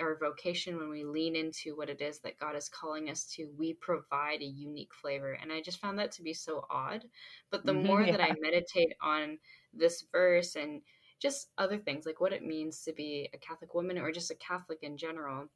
our 0.00 0.16
vocation 0.16 0.76
when 0.76 0.88
we 0.88 1.04
lean 1.04 1.36
into 1.36 1.76
what 1.76 1.90
it 1.90 2.00
is 2.00 2.20
that 2.20 2.38
God 2.38 2.56
is 2.56 2.68
calling 2.68 3.10
us 3.10 3.24
to, 3.34 3.48
we 3.58 3.74
provide 3.74 4.40
a 4.40 4.46
unique 4.46 4.92
flavor. 4.94 5.32
And 5.32 5.52
I 5.52 5.60
just 5.60 5.80
found 5.80 5.98
that 5.98 6.12
to 6.12 6.22
be 6.22 6.34
so 6.34 6.64
odd. 6.70 7.04
But 7.50 7.64
the 7.64 7.72
mm-hmm, 7.72 7.86
more 7.86 8.04
that 8.04 8.20
I 8.20 8.34
meditate 8.40 8.94
on 9.02 9.38
this 9.72 10.04
verse 10.12 10.56
and 10.56 10.82
just 11.20 11.48
other 11.58 11.78
things 11.78 12.06
like 12.06 12.20
what 12.20 12.32
it 12.32 12.46
means 12.46 12.82
to 12.82 12.92
be 12.92 13.28
a 13.34 13.38
Catholic 13.38 13.74
woman 13.74 13.98
or 13.98 14.12
just 14.12 14.30
a 14.30 14.36
Catholic 14.36 14.78
in 14.82 14.96
general, 14.96 15.48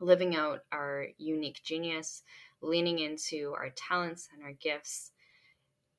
living 0.00 0.36
out 0.36 0.60
our 0.72 1.08
unique 1.18 1.60
genius, 1.64 2.22
leaning 2.64 2.98
into 2.98 3.54
our 3.56 3.70
talents 3.70 4.28
and 4.32 4.42
our 4.42 4.52
gifts, 4.52 5.12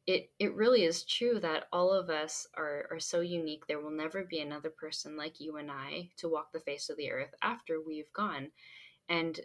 it 0.08 0.32
it 0.40 0.54
really 0.56 0.84
is 0.84 1.04
true 1.06 1.40
that 1.40 1.66
all 1.72 1.92
of 1.92 2.10
us 2.10 2.48
are 2.56 2.88
are 2.92 3.00
so 3.00 3.22
unique. 3.22 3.66
There 3.68 3.80
will 3.82 3.92
never 3.92 4.24
be 4.24 4.40
another 4.40 4.70
person 4.70 5.18
like 5.18 5.40
you 5.40 5.58
and 5.58 5.72
I 5.72 6.12
to 6.18 6.30
walk 6.30 6.52
the 6.52 6.60
face 6.60 6.90
of 6.90 6.98
the 6.98 7.12
earth 7.12 7.34
after 7.42 7.82
we've 7.82 8.12
gone. 8.14 8.52
And 9.10 9.40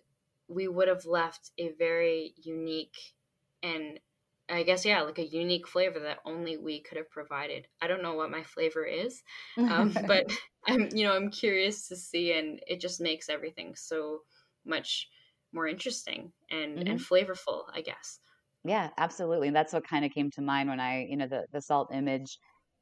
we 0.49 0.69
would 0.69 0.89
have 0.89 1.07
left 1.07 1.51
a 1.59 1.71
very 1.71 2.35
unique 2.37 3.15
and 3.63 4.01
I 4.49 4.65
guess 4.65 4.85
yeah 4.85 5.03
like 5.03 5.19
a 5.19 5.27
unique 5.27 5.69
flavor 5.69 6.01
that 6.01 6.19
only 6.25 6.57
we 6.57 6.81
could 6.81 6.99
have 6.99 7.11
provided. 7.11 7.69
I 7.81 7.87
don't 7.87 8.03
know 8.03 8.15
what 8.15 8.31
my 8.31 8.43
flavor 8.43 8.85
is 8.85 9.23
um, 9.57 9.93
but 10.07 10.31
I'm 10.67 10.89
you 10.93 11.05
know 11.05 11.15
I'm 11.15 11.31
curious 11.31 11.89
to 11.89 11.97
see 11.97 12.33
and 12.33 12.61
it 12.67 12.81
just 12.81 13.01
makes 13.01 13.29
everything 13.29 13.75
so 13.77 14.23
much 14.65 15.09
more 15.53 15.67
interesting 15.67 16.33
and 16.51 16.83
and 16.87 16.99
hmm 16.99 17.01
flavorful 17.01 17.65
I 17.73 17.83
guess 17.83 18.21
Yeah, 18.65 18.91
absolutely. 18.99 19.49
And 19.49 19.57
that's 19.57 19.73
what 19.73 19.87
kind 19.89 20.05
of 20.05 20.13
came 20.13 20.31
to 20.33 20.43
mind 20.43 20.69
when 20.69 20.81
I, 20.81 21.05
you 21.07 21.17
know, 21.17 21.27
the 21.27 21.47
the 21.53 21.63
salt 21.63 21.89
image 21.95 22.39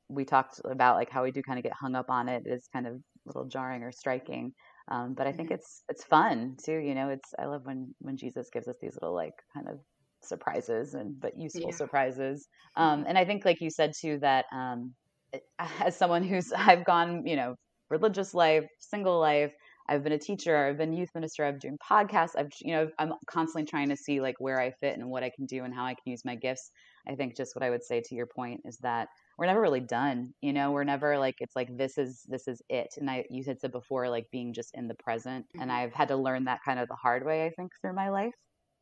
we 0.08 0.24
talked 0.24 0.60
about 0.64 0.96
like 0.96 1.10
how 1.10 1.22
we 1.22 1.30
do 1.30 1.42
kind 1.42 1.58
of 1.58 1.62
get 1.64 1.74
hung 1.74 1.94
up 1.94 2.08
on 2.10 2.28
it 2.28 2.44
is 2.46 2.66
kind 2.72 2.86
of 2.86 2.94
a 2.94 3.00
little 3.26 3.44
jarring 3.46 3.82
or 3.82 3.92
striking. 3.92 4.52
Um, 4.90 5.14
but 5.14 5.26
I 5.26 5.32
think 5.32 5.50
Mhm. 5.50 5.52
it's 5.52 5.84
it's 5.88 6.04
fun 6.04 6.56
too, 6.64 6.78
you 6.78 6.94
know. 6.94 7.10
It's 7.10 7.32
I 7.38 7.44
love 7.46 7.66
when 7.66 7.94
when 8.00 8.16
Jesus 8.16 8.48
gives 8.50 8.66
us 8.68 8.76
these 8.80 8.96
little 9.00 9.14
like 9.14 9.34
kind 9.54 9.68
of 9.68 9.80
surprises 10.22 10.94
and 10.94 11.20
but 11.20 11.36
useful 11.38 11.70
yeah 11.70 11.72
surprises. 11.72 12.48
Um, 12.76 13.04
and 13.06 13.16
I 13.18 13.24
think 13.24 13.44
like 13.44 13.60
you 13.60 13.70
said 13.70 13.92
too 14.00 14.18
that 14.20 14.46
um, 14.52 14.94
as 15.58 15.96
someone 15.96 16.24
who's 16.24 16.52
I've 16.52 16.84
gone, 16.84 17.26
you 17.26 17.36
know, 17.36 17.54
religious 17.90 18.34
life, 18.34 18.66
single 18.80 19.20
life, 19.20 19.52
I've 19.88 20.02
been 20.04 20.12
a 20.12 20.18
teacher, 20.18 20.56
I've 20.56 20.76
been 20.76 20.92
youth 20.92 21.10
minister, 21.14 21.44
I've 21.44 21.54
been 21.54 21.70
doing 21.70 21.78
podcasts. 21.78 22.36
I've, 22.36 22.48
you 22.60 22.72
know, 22.74 22.90
I'm 22.98 23.12
constantly 23.26 23.64
trying 23.64 23.88
to 23.88 23.96
see 23.96 24.20
like 24.20 24.36
where 24.38 24.60
I 24.60 24.70
fit 24.72 24.98
and 24.98 25.08
what 25.10 25.22
I 25.22 25.30
can 25.34 25.46
do 25.46 25.64
and 25.64 25.74
how 25.74 25.84
I 25.84 25.94
can 25.94 26.10
use 26.10 26.24
my 26.24 26.34
gifts. 26.36 26.70
I 27.06 27.14
think 27.14 27.36
just 27.36 27.54
what 27.56 27.64
I 27.64 27.70
would 27.70 27.82
say 27.84 28.02
to 28.04 28.14
your 28.14 28.26
point 28.26 28.60
is 28.64 28.78
that 28.82 29.08
we're 29.38 29.46
never 29.46 29.60
really 29.60 29.80
done. 29.80 30.32
You 30.42 30.52
know, 30.52 30.72
we're 30.72 30.84
never 30.84 31.18
like 31.18 31.36
it's 31.40 31.56
like 31.56 31.68
this 31.76 31.96
is 31.98 32.22
this 32.28 32.46
is 32.48 32.60
it. 32.68 32.88
And 32.96 33.10
I 33.10 33.24
you 33.30 33.44
had 33.46 33.60
said 33.60 33.72
before 33.72 34.08
like 34.10 34.26
being 34.30 34.52
just 34.52 34.70
in 34.74 34.88
the 34.88 34.94
present, 34.96 35.46
and 35.58 35.70
Mhm. 35.70 35.72
I've 35.72 35.94
had 35.94 36.08
to 36.08 36.16
learn 36.16 36.44
that 36.44 36.60
kind 36.64 36.78
of 36.78 36.88
the 36.88 36.96
hard 36.96 37.24
way. 37.24 37.46
I 37.46 37.50
think 37.50 37.72
through 37.80 37.94
my 37.94 38.10
life, 38.10 38.34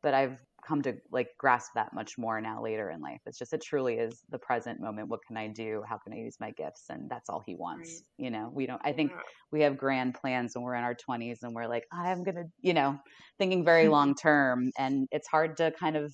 but 0.03 0.13
I've 0.13 0.37
come 0.67 0.81
to 0.83 0.95
like 1.11 1.29
grasp 1.37 1.71
that 1.75 1.93
much 1.93 2.17
more 2.17 2.41
now 2.41 2.61
later 2.61 2.89
in 2.89 3.01
life. 3.01 3.21
It's 3.25 3.39
just 3.39 3.53
it 3.53 3.61
truly 3.61 3.95
is 3.95 4.21
the 4.29 4.39
present 4.39 4.81
moment. 4.81 5.09
What 5.09 5.21
can 5.25 5.37
I 5.37 5.47
do? 5.47 5.83
How 5.87 5.97
can 5.97 6.13
I 6.13 6.17
use 6.17 6.37
my 6.39 6.51
gifts? 6.51 6.85
And 6.89 7.09
that's 7.09 7.29
all 7.29 7.43
he 7.45 7.53
right 7.53 7.59
wants. 7.59 8.03
You 8.17 8.31
know, 8.31 8.49
we 8.53 8.65
don't. 8.65 8.81
I 8.83 8.91
think 8.91 9.11
yeah 9.11 9.21
we 9.51 9.61
have 9.61 9.77
grand 9.77 10.13
plans 10.13 10.53
when 10.53 10.63
we're 10.63 10.75
in 10.75 10.83
our 10.83 10.95
20s 10.95 11.43
and 11.43 11.53
we're 11.53 11.67
like 11.67 11.85
i'm 11.91 12.23
gonna 12.23 12.45
you 12.61 12.73
know 12.73 12.97
thinking 13.37 13.63
very 13.63 13.87
long 13.97 14.15
term 14.15 14.71
and 14.77 15.07
it's 15.11 15.27
hard 15.27 15.57
to 15.57 15.71
kind 15.79 15.95
of 15.95 16.13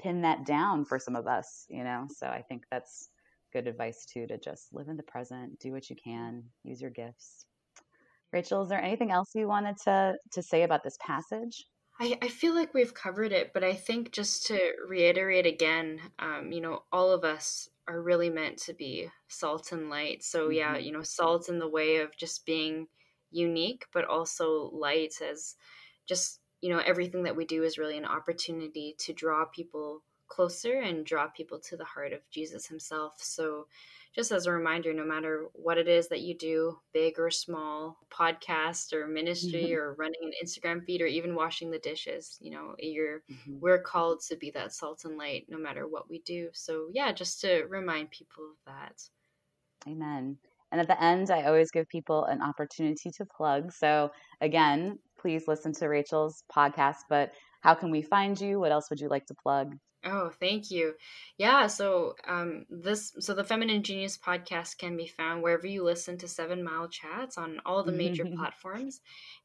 pin 0.00 0.22
that 0.22 0.44
down 0.44 0.84
for 0.84 0.98
some 0.98 1.16
of 1.16 1.26
us 1.26 1.66
you 1.68 1.84
know 1.84 2.06
so 2.16 2.26
i 2.26 2.42
think 2.48 2.62
that's 2.70 3.08
good 3.52 3.66
advice 3.66 4.04
too 4.12 4.26
to 4.26 4.38
just 4.38 4.72
live 4.72 4.88
in 4.88 4.96
the 4.96 5.02
present 5.04 5.58
do 5.60 5.72
what 5.72 5.88
you 5.88 5.96
mm-hmm. 5.96 6.10
can 6.10 6.42
use 6.64 6.80
your 6.80 6.90
gifts 6.90 7.46
rachel 8.32 8.62
is 8.62 8.68
there 8.68 8.82
anything 8.82 9.10
else 9.10 9.30
you 9.34 9.46
wanted 9.46 9.76
to 9.84 10.14
to 10.32 10.42
say 10.42 10.62
about 10.62 10.82
this 10.82 10.98
passage 11.00 11.64
I, 12.00 12.18
I 12.22 12.28
feel 12.28 12.54
like 12.54 12.74
we've 12.74 12.94
covered 12.94 13.32
it, 13.32 13.52
but 13.52 13.62
I 13.62 13.74
think 13.74 14.10
just 14.10 14.46
to 14.46 14.72
reiterate 14.88 15.46
again, 15.46 16.00
um, 16.18 16.50
you 16.50 16.60
know, 16.60 16.82
all 16.92 17.12
of 17.12 17.24
us 17.24 17.68
are 17.86 18.00
really 18.00 18.30
meant 18.30 18.58
to 18.58 18.72
be 18.72 19.08
salt 19.28 19.70
and 19.72 19.88
light. 19.90 20.24
So, 20.24 20.48
yeah, 20.48 20.76
hmm 20.76 20.80
you 20.80 20.92
know, 20.92 21.02
salt 21.02 21.48
in 21.48 21.58
the 21.58 21.68
way 21.68 21.98
of 21.98 22.16
just 22.16 22.46
being 22.46 22.88
unique, 23.30 23.86
but 23.92 24.04
also 24.06 24.70
light 24.72 25.14
as 25.22 25.56
just, 26.06 26.40
you 26.60 26.70
know, 26.70 26.78
everything 26.80 27.22
that 27.24 27.36
we 27.36 27.44
do 27.44 27.62
is 27.62 27.78
really 27.78 27.98
an 27.98 28.04
opportunity 28.04 28.94
to 28.98 29.12
draw 29.12 29.44
people 29.44 30.02
closer 30.28 30.80
and 30.80 31.06
draw 31.06 31.28
people 31.28 31.60
to 31.60 31.76
the 31.76 31.84
heart 31.84 32.12
of 32.12 32.28
Jesus 32.30 32.66
himself. 32.66 33.14
So, 33.18 33.66
just 34.14 34.32
as 34.32 34.46
a 34.46 34.52
reminder, 34.52 34.92
no 34.94 35.04
matter 35.04 35.46
what 35.52 35.78
it 35.78 35.88
is 35.88 36.08
that 36.08 36.20
you 36.20 36.36
do, 36.36 36.78
big 36.92 37.18
or 37.18 37.30
small, 37.30 37.98
podcast 38.10 38.92
or 38.92 39.06
ministry 39.08 39.74
or 39.74 39.94
running 39.94 40.20
an 40.22 40.32
Instagram 40.44 40.84
feed 40.84 41.02
or 41.02 41.06
even 41.06 41.34
washing 41.34 41.70
the 41.70 41.78
dishes, 41.78 42.38
you 42.40 42.50
know, 42.50 42.74
you're 42.78 43.22
hmm 43.28 43.58
we're 43.60 43.82
called 43.82 44.20
to 44.28 44.36
be 44.36 44.50
that 44.50 44.72
salt 44.72 45.04
and 45.04 45.16
light 45.16 45.46
no 45.48 45.58
matter 45.58 45.88
what 45.88 46.08
we 46.08 46.20
do. 46.20 46.50
So 46.52 46.88
yeah, 46.92 47.12
just 47.12 47.40
to 47.42 47.64
remind 47.68 48.10
people 48.10 48.44
of 48.44 48.56
that. 48.66 49.00
Amen. 49.88 50.38
And 50.72 50.80
at 50.80 50.88
the 50.88 51.02
end, 51.02 51.30
I 51.30 51.44
always 51.44 51.70
give 51.70 51.88
people 51.88 52.24
an 52.24 52.42
opportunity 52.42 53.10
to 53.16 53.26
plug. 53.26 53.72
So, 53.72 54.10
again, 54.40 54.98
please 55.18 55.46
listen 55.46 55.72
to 55.74 55.86
Rachel's 55.88 56.42
podcast. 56.54 57.02
But 57.08 57.32
how 57.60 57.74
can 57.74 57.90
we 57.90 58.02
find 58.02 58.40
you? 58.40 58.58
What 58.58 58.72
else 58.72 58.90
would 58.90 59.00
you 59.00 59.08
like 59.08 59.26
to 59.26 59.34
plug? 59.34 59.74
Oh, 60.06 60.30
thank 60.38 60.70
you. 60.70 60.94
Yeah, 61.38 61.66
so 61.66 62.14
um, 62.28 62.66
this 62.68 63.14
so 63.20 63.32
the 63.32 63.42
Feminine 63.42 63.82
Genius 63.82 64.18
podcast 64.18 64.76
can 64.76 64.98
be 64.98 65.06
found 65.06 65.42
wherever 65.42 65.66
you 65.66 65.82
listen 65.82 66.18
to 66.18 66.28
Seven 66.28 66.62
Mile 66.62 66.88
Chats 66.88 67.38
on 67.38 67.60
all 67.64 67.82
the 67.82 67.92
major 67.92 68.24
platforms, 68.36 69.00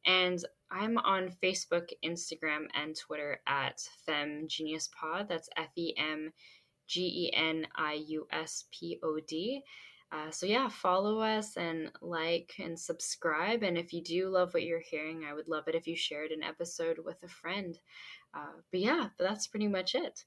and 0.06 0.44
I'm 0.70 0.98
on 0.98 1.32
Facebook, 1.42 1.90
Instagram, 2.04 2.68
and 2.74 2.96
Twitter 2.96 3.40
at 3.48 3.80
Fem 4.06 4.48
Genius 4.48 4.90
Pod. 5.00 5.30
That's 5.30 5.50
F 5.56 5.70
E 5.78 5.94
M 5.98 6.34
G 6.88 7.28
E 7.28 7.34
N 7.34 7.66
I 7.76 7.94
U 8.08 8.28
S 8.30 8.66
P 8.72 9.00
O 9.02 9.20
D. 9.26 9.64
Uh, 10.12 10.32
so 10.32 10.46
yeah, 10.46 10.68
follow 10.68 11.20
us 11.20 11.56
and 11.56 11.92
like 12.02 12.54
and 12.60 12.78
subscribe. 12.78 13.64
And 13.64 13.78
if 13.78 13.94
you 13.94 14.04
do 14.04 14.30
love 14.30 14.54
what 14.54 14.64
you're 14.64 14.82
hearing, 14.82 15.24
I 15.24 15.34
would 15.34 15.48
love 15.48 15.68
it 15.68 15.76
if 15.76 15.88
you 15.88 15.96
shared 15.96 16.32
an 16.32 16.44
episode 16.44 16.98
with 17.06 17.22
a 17.24 17.28
friend. 17.28 17.78
Uh, 18.34 18.60
but 18.72 18.80
yeah, 18.80 19.10
that's 19.18 19.48
pretty 19.48 19.68
much 19.68 19.96
it. 19.96 20.26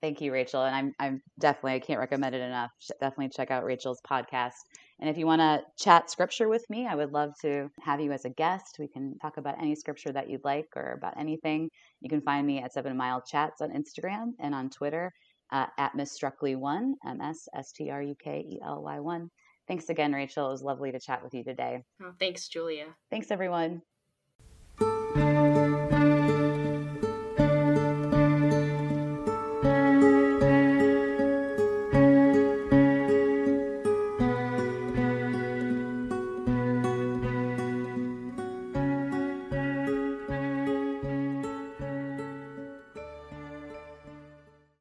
Thank 0.00 0.20
you, 0.20 0.32
Rachel. 0.32 0.64
And 0.64 0.74
I'm 0.74 0.94
I'm 0.98 1.22
definitely 1.38 1.74
I 1.74 1.80
can't 1.80 2.00
recommend 2.00 2.34
it 2.34 2.40
enough. 2.40 2.70
Definitely 3.00 3.30
check 3.30 3.50
out 3.50 3.64
Rachel's 3.64 4.00
podcast. 4.08 4.54
And 5.00 5.10
if 5.10 5.18
you 5.18 5.26
want 5.26 5.40
to 5.40 5.62
chat 5.78 6.10
scripture 6.10 6.48
with 6.48 6.64
me, 6.70 6.86
I 6.86 6.94
would 6.94 7.12
love 7.12 7.32
to 7.42 7.68
have 7.82 8.00
you 8.00 8.12
as 8.12 8.24
a 8.24 8.30
guest. 8.30 8.76
We 8.78 8.88
can 8.88 9.18
talk 9.18 9.36
about 9.36 9.60
any 9.60 9.74
scripture 9.74 10.12
that 10.12 10.30
you'd 10.30 10.44
like 10.44 10.68
or 10.74 10.92
about 10.92 11.18
anything. 11.18 11.68
You 12.00 12.08
can 12.08 12.22
find 12.22 12.46
me 12.46 12.62
at 12.62 12.72
Seven 12.72 12.96
Mile 12.96 13.22
Chats 13.26 13.60
on 13.60 13.70
Instagram 13.70 14.32
and 14.40 14.54
on 14.54 14.70
Twitter 14.70 15.12
uh, 15.52 15.66
at 15.78 15.94
Miss 15.94 16.18
Struckley 16.18 16.56
One, 16.56 16.94
M 17.06 17.20
S 17.20 17.48
S 17.54 17.72
T 17.72 17.90
R 17.90 18.02
U 18.02 18.14
K 18.22 18.38
E 18.38 18.60
L 18.64 18.82
Y 18.82 19.00
One. 19.00 19.30
Thanks 19.68 19.88
again, 19.88 20.12
Rachel. 20.12 20.48
It 20.48 20.52
was 20.52 20.62
lovely 20.62 20.92
to 20.92 21.00
chat 21.00 21.22
with 21.24 21.34
you 21.34 21.44
today. 21.44 21.82
Oh, 22.02 22.12
thanks, 22.18 22.48
Julia. 22.48 22.86
Thanks, 23.10 23.30
everyone. 23.30 23.82